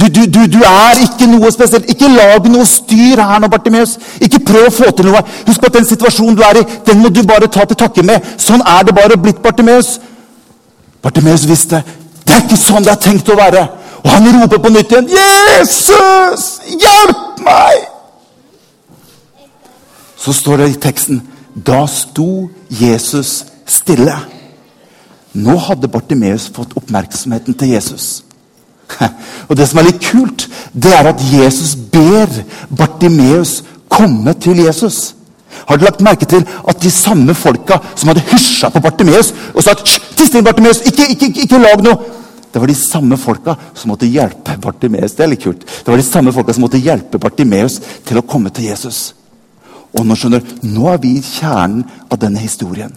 Du, 0.00 0.06
du, 0.08 0.22
du, 0.32 0.40
du, 0.48 0.58
er 0.64 1.02
ikke 1.04 1.28
noe 1.28 1.50
spesielt. 1.52 1.90
Ikke 1.92 2.08
lag 2.08 2.46
noe 2.48 2.64
styr 2.66 3.20
her 3.20 3.42
nå, 3.42 3.50
Bartimeus. 3.52 3.98
Ikke 4.20 4.40
prøv 4.48 4.70
å 4.70 4.74
få 4.74 4.90
til 4.96 5.10
noe. 5.10 5.20
Husk 5.46 5.60
på 5.60 5.68
at 5.68 5.76
den 5.76 5.88
situasjonen 5.88 6.38
du 6.38 6.44
er 6.46 6.62
i, 6.62 6.66
den 6.88 7.02
må 7.02 7.12
du 7.12 7.22
bare 7.28 7.50
ta 7.52 7.66
til 7.68 7.78
takke 7.78 8.04
med. 8.06 8.26
Sånn 8.40 8.64
er 8.64 8.86
det 8.88 8.96
bare 8.96 9.20
blitt, 9.20 9.42
Bartimeus. 9.44 9.98
Bartimeus 11.04 11.46
visste 11.48 11.82
det 12.30 12.36
er 12.36 12.44
ikke 12.44 12.56
sånn 12.60 12.84
det 12.86 12.92
er 12.92 13.00
tenkt 13.02 13.30
å 13.32 13.34
være. 13.38 13.64
Og 14.04 14.10
han 14.12 14.28
roper 14.36 14.60
på 14.62 14.70
nytt 14.70 14.92
igjen. 14.94 15.08
'Jesus, 15.10 16.44
hjelp 16.70 17.42
meg!' 17.42 17.89
Så 20.20 20.34
står 20.36 20.60
det 20.60 20.70
i 20.70 20.80
teksten 20.88 21.22
Da 21.54 21.82
sto 21.90 22.48
Jesus 22.68 23.44
stille. 23.66 24.14
Nå 25.34 25.56
hadde 25.66 25.90
Bartimeus 25.90 26.48
fått 26.54 26.76
oppmerksomheten 26.78 27.54
til 27.58 27.72
Jesus. 27.74 28.22
Og 29.48 29.56
Det 29.56 29.66
som 29.68 29.80
er 29.80 29.88
litt 29.90 30.02
kult, 30.04 30.46
det 30.72 30.92
er 30.94 31.10
at 31.10 31.22
Jesus 31.32 31.74
ber 31.92 32.30
Bartimeus 32.70 33.60
komme 33.90 34.34
til 34.38 34.62
Jesus. 34.64 35.14
Har 35.66 35.78
du 35.78 35.84
lagt 35.84 36.02
merke 36.02 36.26
til 36.26 36.46
at 36.46 36.82
de 36.82 36.90
samme 36.90 37.34
folka 37.34 37.80
som 37.96 38.10
hadde 38.10 38.24
hysja 38.30 38.70
på 38.70 38.82
Bartimeus 38.82 39.32
og 39.54 39.62
sagt 39.66 39.98
Tiss 40.16 40.34
inn, 40.34 40.44
Bartimeus, 40.44 40.82
ikke, 40.86 41.08
ikke, 41.14 41.30
ikke, 41.44 41.58
lag 41.58 41.82
noe! 41.84 42.18
Det 42.50 42.58
var 42.60 42.66
de 42.66 42.74
samme 42.74 43.16
folka 43.18 43.54
som 43.78 43.92
måtte 43.92 44.08
hjelpe 44.10 44.56
Bartimeus. 44.60 45.14
Det 45.14 45.24
er 45.24 45.30
litt 45.32 45.42
kult. 45.42 45.62
Det 45.62 45.86
var 45.86 46.00
de 46.00 46.06
samme 46.06 46.34
folka 46.34 46.54
som 46.54 46.66
måtte 46.66 46.82
hjelpe 46.82 47.18
Bartimeus 47.22 47.78
til 48.06 48.18
å 48.18 48.26
komme 48.26 48.50
til 48.54 48.66
Jesus. 48.70 49.12
Og 49.98 50.06
nå 50.06 50.16
skjønner 50.16 50.44
nå 50.66 50.90
er 50.92 51.00
vi 51.02 51.16
i 51.18 51.24
kjernen 51.24 51.84
av 52.10 52.18
denne 52.22 52.42
historien. 52.42 52.92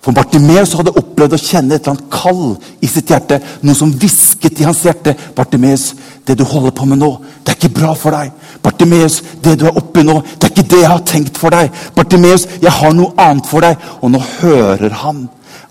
For 0.00 0.16
Bartimeus 0.16 0.72
hadde 0.78 0.94
opplevd 0.96 1.34
å 1.36 1.40
kjenne 1.40 1.76
et 1.76 1.84
eller 1.84 1.98
annet 1.98 2.12
kall 2.12 2.54
i 2.80 2.88
sitt 2.88 3.10
hjerte. 3.12 3.36
Noe 3.60 3.76
som 3.76 3.90
hvisket 3.92 4.62
i 4.62 4.64
hans 4.64 4.80
hjerte. 4.86 5.12
Bartimeus, 5.36 5.90
det 6.24 6.38
du 6.40 6.44
holder 6.48 6.72
på 6.72 6.86
med 6.88 7.02
nå, 7.02 7.10
det 7.44 7.52
er 7.52 7.58
ikke 7.58 7.74
bra 7.82 7.92
for 7.98 8.16
deg. 8.16 8.32
Bartimeus, 8.64 9.18
det 9.44 9.58
du 9.60 9.66
er 9.68 9.76
oppi 9.76 10.04
nå, 10.06 10.16
det 10.38 10.48
er 10.48 10.54
ikke 10.54 10.70
det 10.72 10.80
jeg 10.80 10.92
har 10.94 11.04
tenkt 11.04 11.40
for 11.40 11.52
deg. 11.52 11.68
Bartimeus, 11.96 12.48
jeg 12.64 12.72
har 12.78 12.96
noe 12.96 13.12
annet 13.20 13.50
for 13.50 13.66
deg. 13.66 13.76
Og 14.00 14.14
nå 14.14 14.22
hører 14.38 14.96
han 15.02 15.26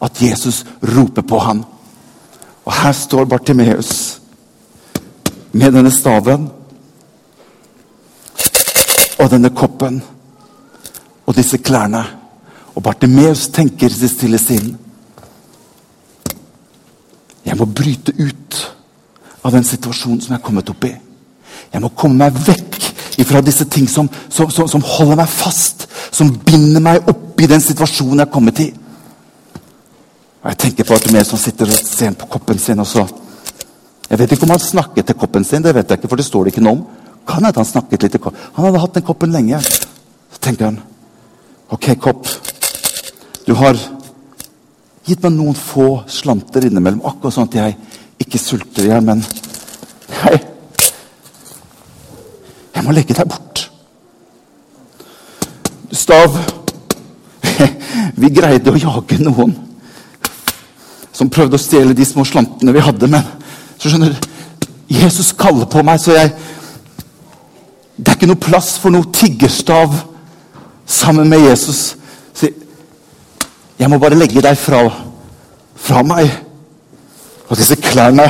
at 0.05 0.21
Jesus 0.21 0.61
roper 0.93 1.25
på 1.25 1.41
ham. 1.41 1.65
Og 2.69 2.73
her 2.83 2.93
står 2.93 3.25
Bartimeus 3.25 3.91
med 5.57 5.73
denne 5.73 5.89
staven 5.89 6.51
og 9.19 9.29
denne 9.31 9.51
koppen 9.55 9.99
og 11.25 11.35
disse 11.35 11.57
klærne. 11.57 12.03
Og 12.75 12.83
Bartimeus 12.83 13.49
tenker 13.53 13.91
sitt 13.91 14.15
stille 14.15 14.39
sinn. 14.39 14.71
Jeg 17.45 17.57
må 17.57 17.65
bryte 17.65 18.13
ut 18.15 18.59
av 19.43 19.53
den 19.55 19.65
situasjonen 19.65 20.21
som 20.21 20.33
jeg 20.33 20.39
er 20.39 20.45
kommet 20.45 20.69
opp 20.71 20.85
i. 20.87 20.93
Jeg 21.73 21.81
må 21.83 21.91
komme 21.97 22.23
meg 22.23 22.37
vekk 22.47 22.77
ifra 23.19 23.41
disse 23.43 23.65
ting 23.67 23.89
som, 23.89 24.07
som, 24.29 24.49
som, 24.53 24.67
som 24.67 24.85
holder 24.85 25.19
meg 25.19 25.31
fast. 25.31 25.87
Som 26.11 26.31
binder 26.45 26.83
meg 26.83 27.09
opp 27.09 27.41
i 27.41 27.49
den 27.49 27.61
situasjonen 27.63 28.21
jeg 28.21 28.27
er 28.27 28.33
kommet 28.33 28.61
i. 28.63 28.69
Og 30.39 30.47
Jeg 30.53 30.61
tenker 30.63 30.87
på 30.87 30.95
Bartimeus 30.95 31.33
som 31.33 31.41
sitter 31.41 31.67
og 31.67 31.75
ser 31.75 32.15
på 32.15 32.29
koppen 32.37 32.59
sin. 32.59 32.79
og 32.79 32.87
så... 32.87 33.07
Jeg 34.09 34.17
vet 34.17 34.31
ikke 34.31 34.47
om 34.47 34.55
han 34.55 34.61
snakket 34.63 35.05
til 35.05 35.17
koppen 35.21 35.43
sin, 35.45 35.61
det 35.61 35.75
vet 35.75 35.89
jeg 35.89 35.99
ikke, 35.99 36.09
for 36.09 36.17
det 36.17 36.25
står 36.25 36.47
det 36.47 36.53
ikke 36.55 36.63
noe 36.65 36.79
om. 36.79 36.85
Kan 37.27 37.43
hende 37.43 37.59
han 37.59 37.67
snakket 37.67 38.05
litt 38.05 38.15
i 38.15 38.21
kopp. 38.21 38.37
Han 38.55 38.67
hadde 38.67 38.81
hatt 38.83 38.97
den 38.97 39.05
koppen 39.07 39.33
lenge. 39.35 39.59
Så 39.59 40.41
tenkte 40.41 40.69
han 40.69 40.81
Ok, 41.69 41.91
kopp. 42.01 42.25
Du 43.45 43.53
har 43.53 43.77
gitt 45.05 45.21
meg 45.25 45.33
noen 45.35 45.57
få 45.57 46.03
slanter 46.09 46.65
innimellom, 46.65 47.03
akkurat 47.05 47.35
sånn 47.35 47.49
at 47.49 47.57
jeg 47.59 47.75
ikke 48.21 48.41
sulter 48.41 48.85
i 48.85 48.91
hjel, 48.91 49.05
men 49.05 49.21
jeg, 50.09 50.39
jeg 52.75 52.85
må 52.85 52.93
legge 52.93 53.17
deg 53.17 53.29
bort. 53.29 53.63
Stav, 55.93 56.37
vi 58.21 58.33
greide 58.33 58.73
å 58.73 58.81
jage 58.81 59.17
noen 59.23 59.55
som 61.13 61.31
prøvde 61.33 61.57
å 61.57 61.61
stjele 61.61 61.97
de 61.97 62.05
små 62.07 62.25
slantene 62.27 62.73
vi 62.75 62.85
hadde, 62.85 63.09
men 63.09 63.25
så 63.79 63.89
skjønner 63.89 64.13
du, 64.13 64.29
Jesus 64.89 65.33
kaller 65.37 65.69
på 65.69 65.81
meg, 65.85 66.01
så 66.01 66.15
jeg 66.15 66.33
er 68.19 68.25
ikke 68.25 68.33
noe 68.33 68.51
plass 68.51 68.73
for 68.81 68.91
noe 68.91 69.07
tiggerstav 69.15 69.93
sammen 70.89 71.29
med 71.31 71.45
Jesus. 71.45 71.93
Si, 72.35 72.49
jeg 73.79 73.89
må 73.91 73.99
bare 74.01 74.17
legge 74.19 74.43
deg 74.43 74.57
fra, 74.59 74.81
fra 75.79 76.03
meg. 76.03 76.27
Og 77.47 77.55
disse 77.55 77.79
klærne 77.79 78.27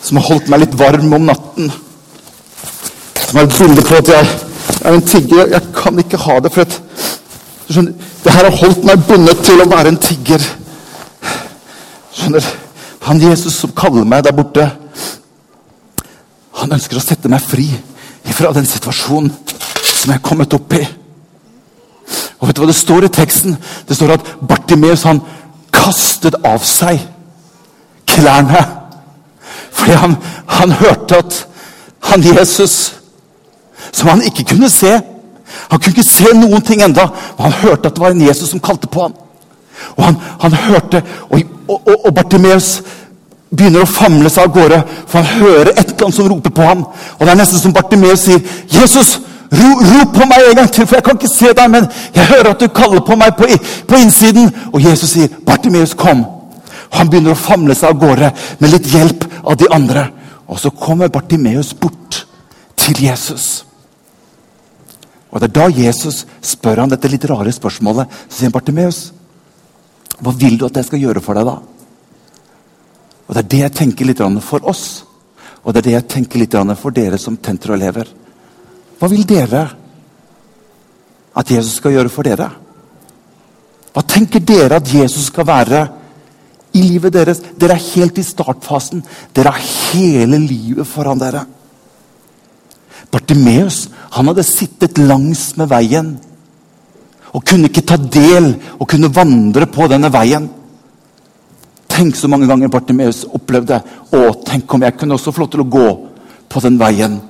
som 0.00 0.20
har 0.20 0.28
holdt 0.30 0.48
meg 0.48 0.64
litt 0.64 0.78
varm 0.80 1.12
om 1.18 1.28
natten. 1.28 1.68
Som 3.26 3.42
er 3.42 3.44
et 3.44 3.58
bilde 3.58 3.84
på 3.84 4.00
at 4.00 4.12
jeg 4.14 4.32
er 4.80 4.96
en 4.96 5.06
tigger. 5.12 5.52
Jeg 5.52 5.72
kan 5.76 6.00
ikke 6.00 6.24
ha 6.24 6.40
det. 6.40 6.52
for 6.54 6.64
at, 6.64 6.80
skjønner, 7.68 7.92
Det 8.24 8.32
her 8.32 8.48
har 8.48 8.56
holdt 8.56 8.84
meg 8.88 9.04
bundet 9.04 9.44
til 9.44 9.60
å 9.60 9.68
være 9.68 9.92
en 9.92 10.00
tigger. 10.00 10.50
Skjønner, 12.14 12.52
Han 13.04 13.20
Jesus 13.20 13.60
som 13.60 13.72
kaller 13.76 14.04
meg 14.08 14.24
der 14.24 14.32
borte, 14.32 14.70
han 16.54 16.72
ønsker 16.72 16.96
å 16.96 17.02
sette 17.04 17.28
meg 17.28 17.42
fri 17.44 17.66
fra 18.34 18.52
den 18.52 18.66
situasjonen 18.66 19.32
som 19.84 20.10
jeg 20.10 20.18
er 20.18 20.24
kommet 20.24 20.54
opp 20.56 20.74
i. 20.76 20.82
Og 22.40 22.48
vet 22.48 22.56
du 22.56 22.62
hva 22.64 22.68
det 22.68 22.76
står 22.76 23.06
i 23.06 23.12
teksten? 23.14 23.56
Det 23.88 23.96
står 23.96 24.16
at 24.16 24.30
Bartimeus 24.44 25.06
han 25.08 25.22
kastet 25.74 26.36
av 26.44 26.62
seg 26.66 27.00
klærne. 28.10 28.60
Fordi 29.74 29.96
han, 29.98 30.16
han 30.46 30.76
hørte 30.80 31.22
at 31.24 31.40
han 32.10 32.24
Jesus, 32.26 32.94
som 33.92 34.12
han 34.12 34.22
ikke 34.22 34.44
kunne 34.54 34.70
se 34.70 35.00
Han 35.70 35.78
kunne 35.80 35.94
ikke 35.94 36.10
se 36.10 36.32
noen 36.34 36.62
ting 36.66 36.80
enda, 36.82 37.04
men 37.36 37.44
han 37.46 37.52
hørte 37.62 37.88
at 37.88 37.94
det 37.94 38.02
var 38.02 38.10
en 38.10 38.24
Jesus 38.26 38.50
som 38.50 38.60
kalte 38.60 38.88
på 38.90 39.04
ham. 39.04 39.12
Og 39.96 40.04
han, 40.04 40.16
han 40.40 40.52
hørte, 40.52 41.02
og, 41.30 41.40
og, 41.68 41.90
og, 42.06 42.14
Bartimeus 42.14 42.82
begynner 43.56 43.84
å 43.84 43.90
famle 43.90 44.30
seg 44.32 44.48
av 44.48 44.54
gårde, 44.54 44.80
for 45.06 45.22
han 45.22 45.42
hører 45.42 45.70
et 45.74 45.86
eller 45.86 46.08
annet 46.08 46.16
som 46.16 46.28
roper 46.30 46.54
på 46.54 46.66
ham. 46.66 46.84
Og 47.18 47.22
det 47.22 47.32
er 47.32 47.38
nesten 47.38 47.62
som 47.62 47.72
Bartimeus 47.72 48.26
sier, 48.26 48.40
'Jesus, 48.68 49.18
ro, 49.52 49.70
rop 49.90 50.14
på 50.14 50.26
meg 50.26 50.48
en 50.50 50.56
gang 50.56 50.70
til, 50.70 50.86
for 50.86 50.96
jeg 50.96 51.04
kan 51.04 51.18
ikke 51.18 51.36
se 51.36 51.52
deg, 51.52 51.70
men 51.70 51.88
jeg 52.14 52.26
hører 52.26 52.50
at 52.50 52.60
du 52.60 52.68
kaller 52.68 53.00
på 53.00 53.16
meg 53.16 53.36
på, 53.36 53.46
på 53.88 54.00
innsiden.' 54.00 54.52
Og 54.72 54.80
Jesus 54.82 55.10
sier, 55.10 55.28
'Bartimeus, 55.46 55.94
kom.' 55.94 56.26
Han 56.94 57.08
begynner 57.10 57.34
å 57.34 57.38
famle 57.38 57.74
seg 57.74 57.90
av 57.90 57.98
gårde 57.98 58.32
med 58.60 58.70
litt 58.70 58.86
hjelp 58.86 59.24
av 59.44 59.56
de 59.56 59.66
andre. 59.70 60.10
Og 60.46 60.60
så 60.60 60.70
kommer 60.70 61.08
Bartimeus 61.08 61.74
bort 61.74 62.26
til 62.76 63.02
Jesus. 63.02 63.64
Og 65.30 65.40
Det 65.40 65.48
er 65.48 65.60
da 65.60 65.66
Jesus 65.82 66.26
spør 66.42 66.84
han 66.84 66.90
dette 66.92 67.08
litt 67.10 67.24
rare 67.24 67.52
spørsmålet. 67.52 68.06
Så 68.28 68.38
sier 68.38 68.46
han, 68.46 68.52
'Bartimeus, 68.52 69.12
hva 70.20 70.30
vil 70.30 70.58
du 70.58 70.66
at 70.66 70.76
jeg 70.76 70.84
skal 70.84 71.00
gjøre 71.00 71.20
for 71.20 71.34
deg, 71.34 71.44
da?' 71.44 71.58
Og 73.28 73.34
Det 73.34 73.40
er 73.44 73.48
det 73.48 73.62
jeg 73.62 73.74
tenker 73.74 74.04
litt 74.04 74.22
for 74.42 74.64
oss, 74.68 75.04
og 75.64 75.72
det 75.72 75.78
er 75.80 75.82
det 75.82 75.92
jeg 75.92 76.08
tenker 76.08 76.38
litt 76.38 76.54
for 76.76 76.90
dere 76.90 77.18
som 77.18 77.36
tenter 77.36 77.72
og 77.72 77.78
lever. 77.78 78.08
Hva 78.98 79.08
vil 79.08 79.24
dere 79.24 79.64
at 81.34 81.50
Jesus 81.50 81.80
skal 81.80 81.92
gjøre 81.92 82.08
for 82.12 82.22
dere? 82.22 82.50
Hva 83.94 84.02
tenker 84.02 84.40
dere 84.40 84.76
at 84.76 84.92
Jesus 84.92 85.30
skal 85.30 85.46
være 85.46 85.88
i 86.74 86.82
livet 86.82 87.12
deres? 87.14 87.40
Dere 87.56 87.76
er 87.78 87.90
helt 87.94 88.18
i 88.18 88.26
startfasen. 88.26 89.04
Dere 89.32 89.54
har 89.54 89.68
hele 89.94 90.38
livet 90.38 90.86
foran 90.86 91.18
dere. 91.18 91.44
Bartimeus 93.10 93.88
han 94.16 94.26
hadde 94.30 94.46
sittet 94.46 94.98
langs 94.98 95.52
med 95.56 95.70
veien 95.70 96.14
og 97.34 97.42
kunne 97.46 97.70
ikke 97.70 97.86
ta 97.86 97.96
del 97.98 98.52
og 98.78 98.88
kunne 98.90 99.10
vandre 99.14 99.66
på 99.70 99.86
denne 99.90 100.10
veien. 100.14 100.48
Tenk 101.94 102.16
så 102.18 102.28
mange 102.28 102.48
ganger 102.50 102.72
Bartimeus 102.72 103.22
opplevde 103.36 103.78
å, 104.10 104.22
tenk 104.46 104.72
om 104.74 104.82
jeg 104.82 104.96
kunne 104.98 105.14
også 105.14 105.30
få 105.34 105.44
lov 105.44 105.50
til 105.52 105.62
å 105.62 105.70
gå 105.70 105.88
på 106.50 106.62
den 106.64 106.78
veien. 106.80 107.20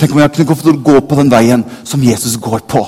Tenk 0.00 0.14
om 0.14 0.22
jeg 0.22 0.32
kunne 0.32 0.46
få 0.48 0.56
lov 0.56 0.62
til 0.64 0.78
å 0.78 0.84
gå 0.86 1.02
på 1.08 1.18
den 1.20 1.32
veien 1.32 1.64
som 1.84 2.04
Jesus 2.04 2.38
går 2.40 2.64
på. 2.68 2.80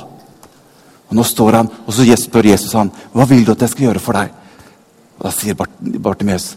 Og 1.08 1.16
Nå 1.16 1.24
står 1.24 1.58
han, 1.60 1.68
og 1.84 1.92
så 1.92 2.06
spør 2.16 2.48
Jesus 2.50 2.72
han, 2.76 2.92
hva 3.12 3.26
vil 3.28 3.44
du 3.44 3.52
at 3.52 3.64
jeg 3.64 3.74
skal 3.74 3.88
gjøre 3.88 4.02
for 4.04 4.16
deg. 4.16 4.32
Og 5.18 5.26
Da 5.26 5.32
sier 5.34 5.56
Bart 5.58 5.76
Bartimeus 5.80 6.54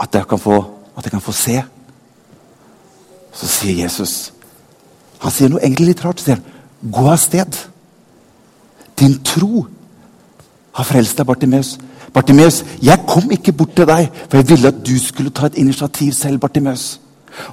at 0.00 0.14
jeg, 0.14 0.26
få, 0.26 0.58
at 0.96 1.06
jeg 1.06 1.14
kan 1.14 1.22
få 1.22 1.32
se. 1.32 1.60
Så 3.34 3.46
sier 3.50 3.84
Jesus 3.84 4.32
Han 5.22 5.32
sier 5.32 5.48
noe 5.48 5.62
egentlig 5.62 5.94
litt 5.94 6.02
rart. 6.04 6.20
Sier 6.20 6.36
han, 6.36 6.42
gå 6.92 7.04
av 7.08 7.16
sted. 7.22 7.56
Din 9.00 9.14
tro 9.24 9.62
har 10.74 10.86
frelst 10.86 11.18
deg, 11.18 11.26
Bartimeus. 11.28 11.76
Bartimeus, 12.14 12.62
jeg 12.82 13.06
kom 13.08 13.30
ikke 13.34 13.54
bort 13.56 13.74
til 13.78 13.88
deg, 13.88 14.10
for 14.28 14.40
jeg 14.40 14.48
ville 14.50 14.70
at 14.70 14.82
du 14.86 14.94
skulle 15.00 15.32
ta 15.34 15.48
et 15.50 15.58
initiativ 15.62 16.12
selv. 16.16 16.40
Bartimeus. 16.42 17.00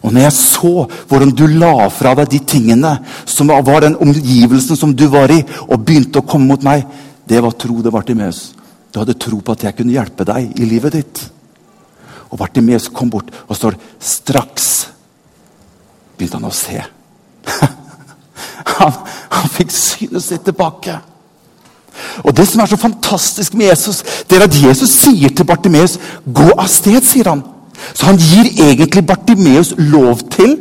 Og 0.05 0.13
når 0.13 0.27
jeg 0.27 0.37
så 0.37 0.73
hvordan 1.09 1.33
du 1.33 1.47
la 1.49 1.87
fra 1.89 2.13
deg 2.17 2.29
de 2.29 2.39
tingene 2.45 2.95
som 3.25 3.49
var 3.49 3.81
den 3.81 3.97
omgivelsen 3.97 4.77
som 4.77 4.93
du 4.93 5.07
var 5.09 5.33
i, 5.33 5.41
og 5.69 5.85
begynte 5.85 6.21
å 6.21 6.27
komme 6.27 6.53
mot 6.53 6.65
meg, 6.65 6.85
det 7.25 7.41
var 7.41 7.57
tro, 7.57 7.81
det, 7.81 7.93
Bartimeus. 7.93 8.51
Du 8.93 8.99
hadde 9.01 9.17
tro 9.17 9.39
på 9.41 9.55
at 9.55 9.65
jeg 9.65 9.77
kunne 9.77 9.95
hjelpe 9.95 10.27
deg 10.27 10.57
i 10.59 10.67
livet 10.67 10.97
ditt. 10.97 11.21
Og 12.31 12.39
Bartimeus 12.39 12.89
kom 12.93 13.09
bort 13.11 13.31
og 13.47 13.57
står 13.57 13.77
straks 13.99 14.71
begynte 16.21 16.37
han 16.37 16.51
å 16.51 16.53
se. 16.53 16.77
han, 18.77 18.97
han 19.33 19.49
fikk 19.55 19.73
synet 19.73 20.21
sitt 20.21 20.45
tilbake. 20.45 20.99
Og 22.23 22.35
Det 22.37 22.47
som 22.47 22.61
er 22.61 22.65
så 22.65 22.77
fantastisk 22.77 23.53
med 23.53 23.69
Jesus, 23.69 24.03
det 24.29 24.37
er 24.37 24.43
at 24.43 24.63
Jesus 24.63 24.89
sier 24.89 25.29
til 25.29 25.45
Bartimeus 25.45 25.99
'gå 26.25 26.51
av 26.57 26.67
sted'. 26.67 27.05
sier 27.05 27.29
han. 27.29 27.43
Så 27.93 28.05
han 28.05 28.17
gir 28.17 28.45
egentlig 28.45 29.05
Bartimeus 29.07 29.73
lov 29.77 30.19
til 30.29 30.57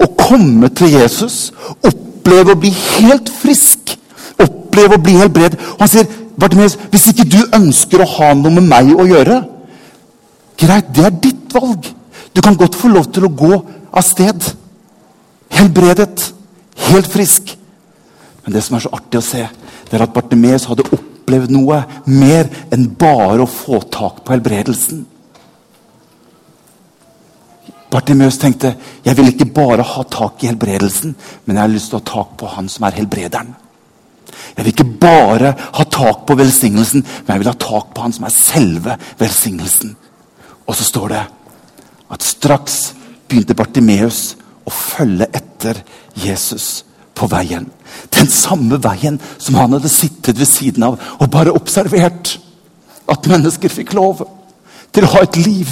å 0.00 0.06
komme 0.18 0.68
til 0.68 0.90
Jesus, 0.90 1.52
oppleve 1.84 2.52
å 2.52 2.60
bli 2.60 2.70
helt 2.70 3.30
frisk, 3.42 3.98
oppleve 4.38 4.94
å 4.94 5.02
bli 5.02 5.12
helbredet. 5.12 5.58
Og 5.60 5.80
han 5.80 5.88
sier, 5.88 6.06
'Bartimeus, 6.38 6.78
hvis 6.90 7.06
ikke 7.08 7.30
du 7.30 7.38
ønsker 7.54 8.00
å 8.00 8.10
ha 8.18 8.34
noe 8.34 8.50
med 8.50 8.62
meg 8.62 8.96
å 8.96 9.06
gjøre' 9.06 9.44
Greit, 10.58 10.90
det 10.94 11.04
er 11.04 11.10
ditt 11.10 11.54
valg. 11.54 11.86
Du 12.34 12.40
kan 12.40 12.56
godt 12.56 12.74
få 12.74 12.88
lov 12.88 13.12
til 13.12 13.28
å 13.28 13.34
gå 13.34 13.62
av 13.92 14.02
sted. 14.02 14.54
Helbredet, 15.54 16.32
helt 16.90 17.06
frisk. 17.06 17.57
Men 18.48 18.54
det 18.56 18.62
som 18.64 18.78
er 18.78 18.80
så 18.80 18.90
artig 18.96 19.18
å 19.20 19.24
se, 19.26 19.42
det 19.44 19.92
er 19.92 20.02
at 20.06 20.12
Bartimeus 20.14 20.64
hadde 20.70 20.86
opplevd 20.88 21.50
noe 21.52 21.82
mer 22.08 22.46
enn 22.72 22.86
bare 22.96 23.44
å 23.44 23.50
få 23.50 23.82
tak 23.92 24.22
på 24.24 24.32
helbredelsen. 24.32 25.02
Bartimeus 27.92 28.40
tenkte 28.40 28.70
jeg 29.04 29.18
vil 29.20 29.28
ikke 29.34 29.50
bare 29.52 29.84
ha 29.84 30.06
tak 30.08 30.40
i 30.40 30.48
helbredelsen, 30.48 31.12
men 31.44 31.60
jeg 31.60 31.60
har 31.60 31.74
lyst 31.74 31.92
til 31.92 31.98
å 31.98 32.00
ha 32.00 32.08
tak 32.14 32.32
på 32.40 32.54
han 32.54 32.72
som 32.72 32.88
er 32.88 32.96
helbrederen. 33.02 33.52
Jeg 34.56 34.64
vil 34.64 34.72
ikke 34.72 34.90
bare 35.04 35.52
ha 35.52 35.88
tak 36.00 36.24
på 36.24 36.40
velsignelsen, 36.40 37.04
men 37.04 37.34
jeg 37.34 37.44
vil 37.44 37.52
ha 37.52 37.56
tak 37.68 37.92
på 37.92 38.08
han 38.08 38.16
som 38.16 38.24
er 38.24 38.36
selve 38.40 38.96
velsignelsen. 39.20 39.92
Og 40.64 40.72
så 40.72 40.88
står 40.88 41.18
det 41.18 41.24
at 42.16 42.32
straks 42.32 42.82
begynte 43.28 43.60
Bartimeus 43.60 44.38
å 44.64 44.72
følge 44.72 45.28
etter 45.36 45.84
Jesus 46.16 46.87
på 47.18 47.28
veien. 47.30 47.66
Den 48.14 48.30
samme 48.30 48.78
veien 48.82 49.18
som 49.38 49.58
han 49.58 49.74
hadde 49.76 49.90
sittet 49.92 50.38
ved 50.38 50.48
siden 50.48 50.86
av 50.86 50.98
og 51.18 51.30
bare 51.32 51.54
observert 51.56 52.36
at 53.08 53.30
mennesker 53.30 53.72
fikk 53.72 53.94
lov 53.96 54.22
til 54.94 55.06
å 55.06 55.12
ha 55.16 55.24
et 55.24 55.38
liv 55.40 55.70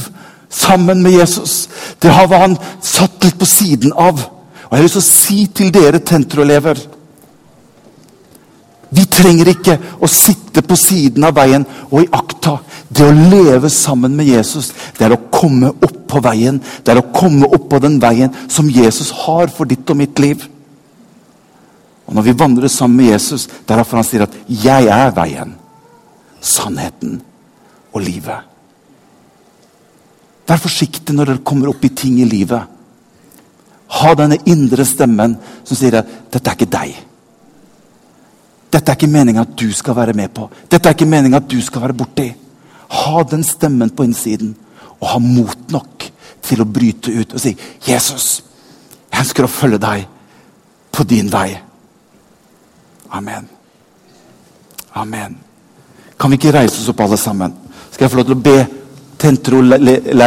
sammen 0.52 1.02
med 1.02 1.18
Jesus. 1.18 1.68
Det 1.98 2.12
har 2.12 2.32
han 2.32 2.56
satt 2.82 3.24
litt 3.24 3.38
på 3.38 3.48
siden 3.48 3.92
av. 3.92 4.20
Og 4.66 4.72
Jeg 4.72 4.78
har 4.78 4.86
lyst 4.86 4.98
til 4.98 5.04
å 5.04 5.10
si 5.12 5.40
til 5.54 5.72
dere 5.74 6.02
tentroelever 6.02 6.80
Vi 8.96 9.02
trenger 9.10 9.48
ikke 9.50 9.74
å 10.00 10.08
sitte 10.08 10.62
på 10.62 10.76
siden 10.78 11.24
av 11.26 11.34
veien 11.36 11.64
og 11.90 12.04
iaktta. 12.04 12.52
Det 12.88 13.02
å 13.02 13.14
leve 13.34 13.68
sammen 13.68 14.14
med 14.16 14.30
Jesus, 14.30 14.70
det 14.96 15.08
er 15.08 15.16
å 15.16 15.24
komme 15.30 15.72
opp 15.74 15.96
på 16.08 16.20
veien. 16.22 16.60
Det 16.86 16.94
er 16.94 17.00
å 17.02 17.08
komme 17.12 17.48
opp 17.50 17.66
på 17.72 17.80
den 17.82 17.98
veien 18.00 18.30
som 18.48 18.70
Jesus 18.70 19.10
har 19.26 19.50
for 19.52 19.66
ditt 19.68 19.90
og 19.90 19.98
mitt 19.98 20.22
liv. 20.22 20.46
Og 22.06 22.14
Når 22.14 22.22
vi 22.22 22.38
vandrer 22.38 22.68
sammen 22.68 22.96
med 22.96 23.12
Jesus, 23.12 23.46
det 23.46 23.70
er 23.70 23.80
derfor 23.82 23.96
han 23.96 24.04
sier 24.04 24.22
at 24.22 24.34
'jeg 24.48 24.86
er 24.86 25.10
veien, 25.10 25.56
sannheten 26.40 27.22
og 27.92 28.00
livet'. 28.00 28.44
Vær 30.46 30.56
forsiktig 30.56 31.14
når 31.14 31.24
dere 31.24 31.44
kommer 31.44 31.68
opp 31.68 31.84
i 31.84 31.88
ting 31.88 32.20
i 32.20 32.24
livet. 32.24 32.62
Ha 33.88 34.14
denne 34.14 34.38
indre 34.46 34.84
stemmen 34.84 35.36
som 35.64 35.76
sier 35.76 35.98
at 35.98 36.06
'dette 36.30 36.50
er 36.50 36.54
ikke 36.54 36.76
deg'. 36.78 36.96
Dette 38.72 38.92
er 38.92 38.96
ikke 38.96 39.12
meninga 39.12 39.40
at 39.40 39.56
du 39.56 39.72
skal 39.72 39.96
være 39.96 40.12
med 40.12 40.34
på. 40.34 40.50
Dette 40.70 40.88
er 40.88 40.94
ikke 40.94 41.06
meninga 41.06 41.36
at 41.36 41.48
du 41.48 41.60
skal 41.62 41.82
være 41.82 41.94
borti. 41.94 42.34
Ha 42.88 43.22
den 43.22 43.44
stemmen 43.44 43.90
på 43.90 44.04
innsiden, 44.04 44.56
og 45.00 45.08
ha 45.08 45.18
mot 45.18 45.70
nok 45.70 46.10
til 46.42 46.60
å 46.60 46.64
bryte 46.64 47.10
ut 47.20 47.34
og 47.34 47.40
si 47.40 47.56
'Jesus, 47.86 48.42
jeg 49.12 49.20
ønsker 49.20 49.44
å 49.44 49.48
følge 49.48 49.78
deg 49.78 50.06
på 50.92 51.04
din 51.04 51.28
vei'. 51.28 51.65
Amen. 53.10 53.48
Amen. 54.94 55.36
Kan 56.18 56.30
vi 56.30 56.38
ikke 56.40 56.54
reise 56.56 56.80
oss 56.80 56.88
opp, 56.88 57.00
alle 57.00 57.16
sammen? 57.20 57.54
Skal 57.90 58.06
jeg 58.06 58.10
få 58.10 58.20
lov 58.22 58.28
til 58.30 58.38
å 58.38 58.44
be 58.44 58.56
Tentro 59.16 59.62
le, 59.64 59.78
le, 59.80 59.94
le, 60.12 60.26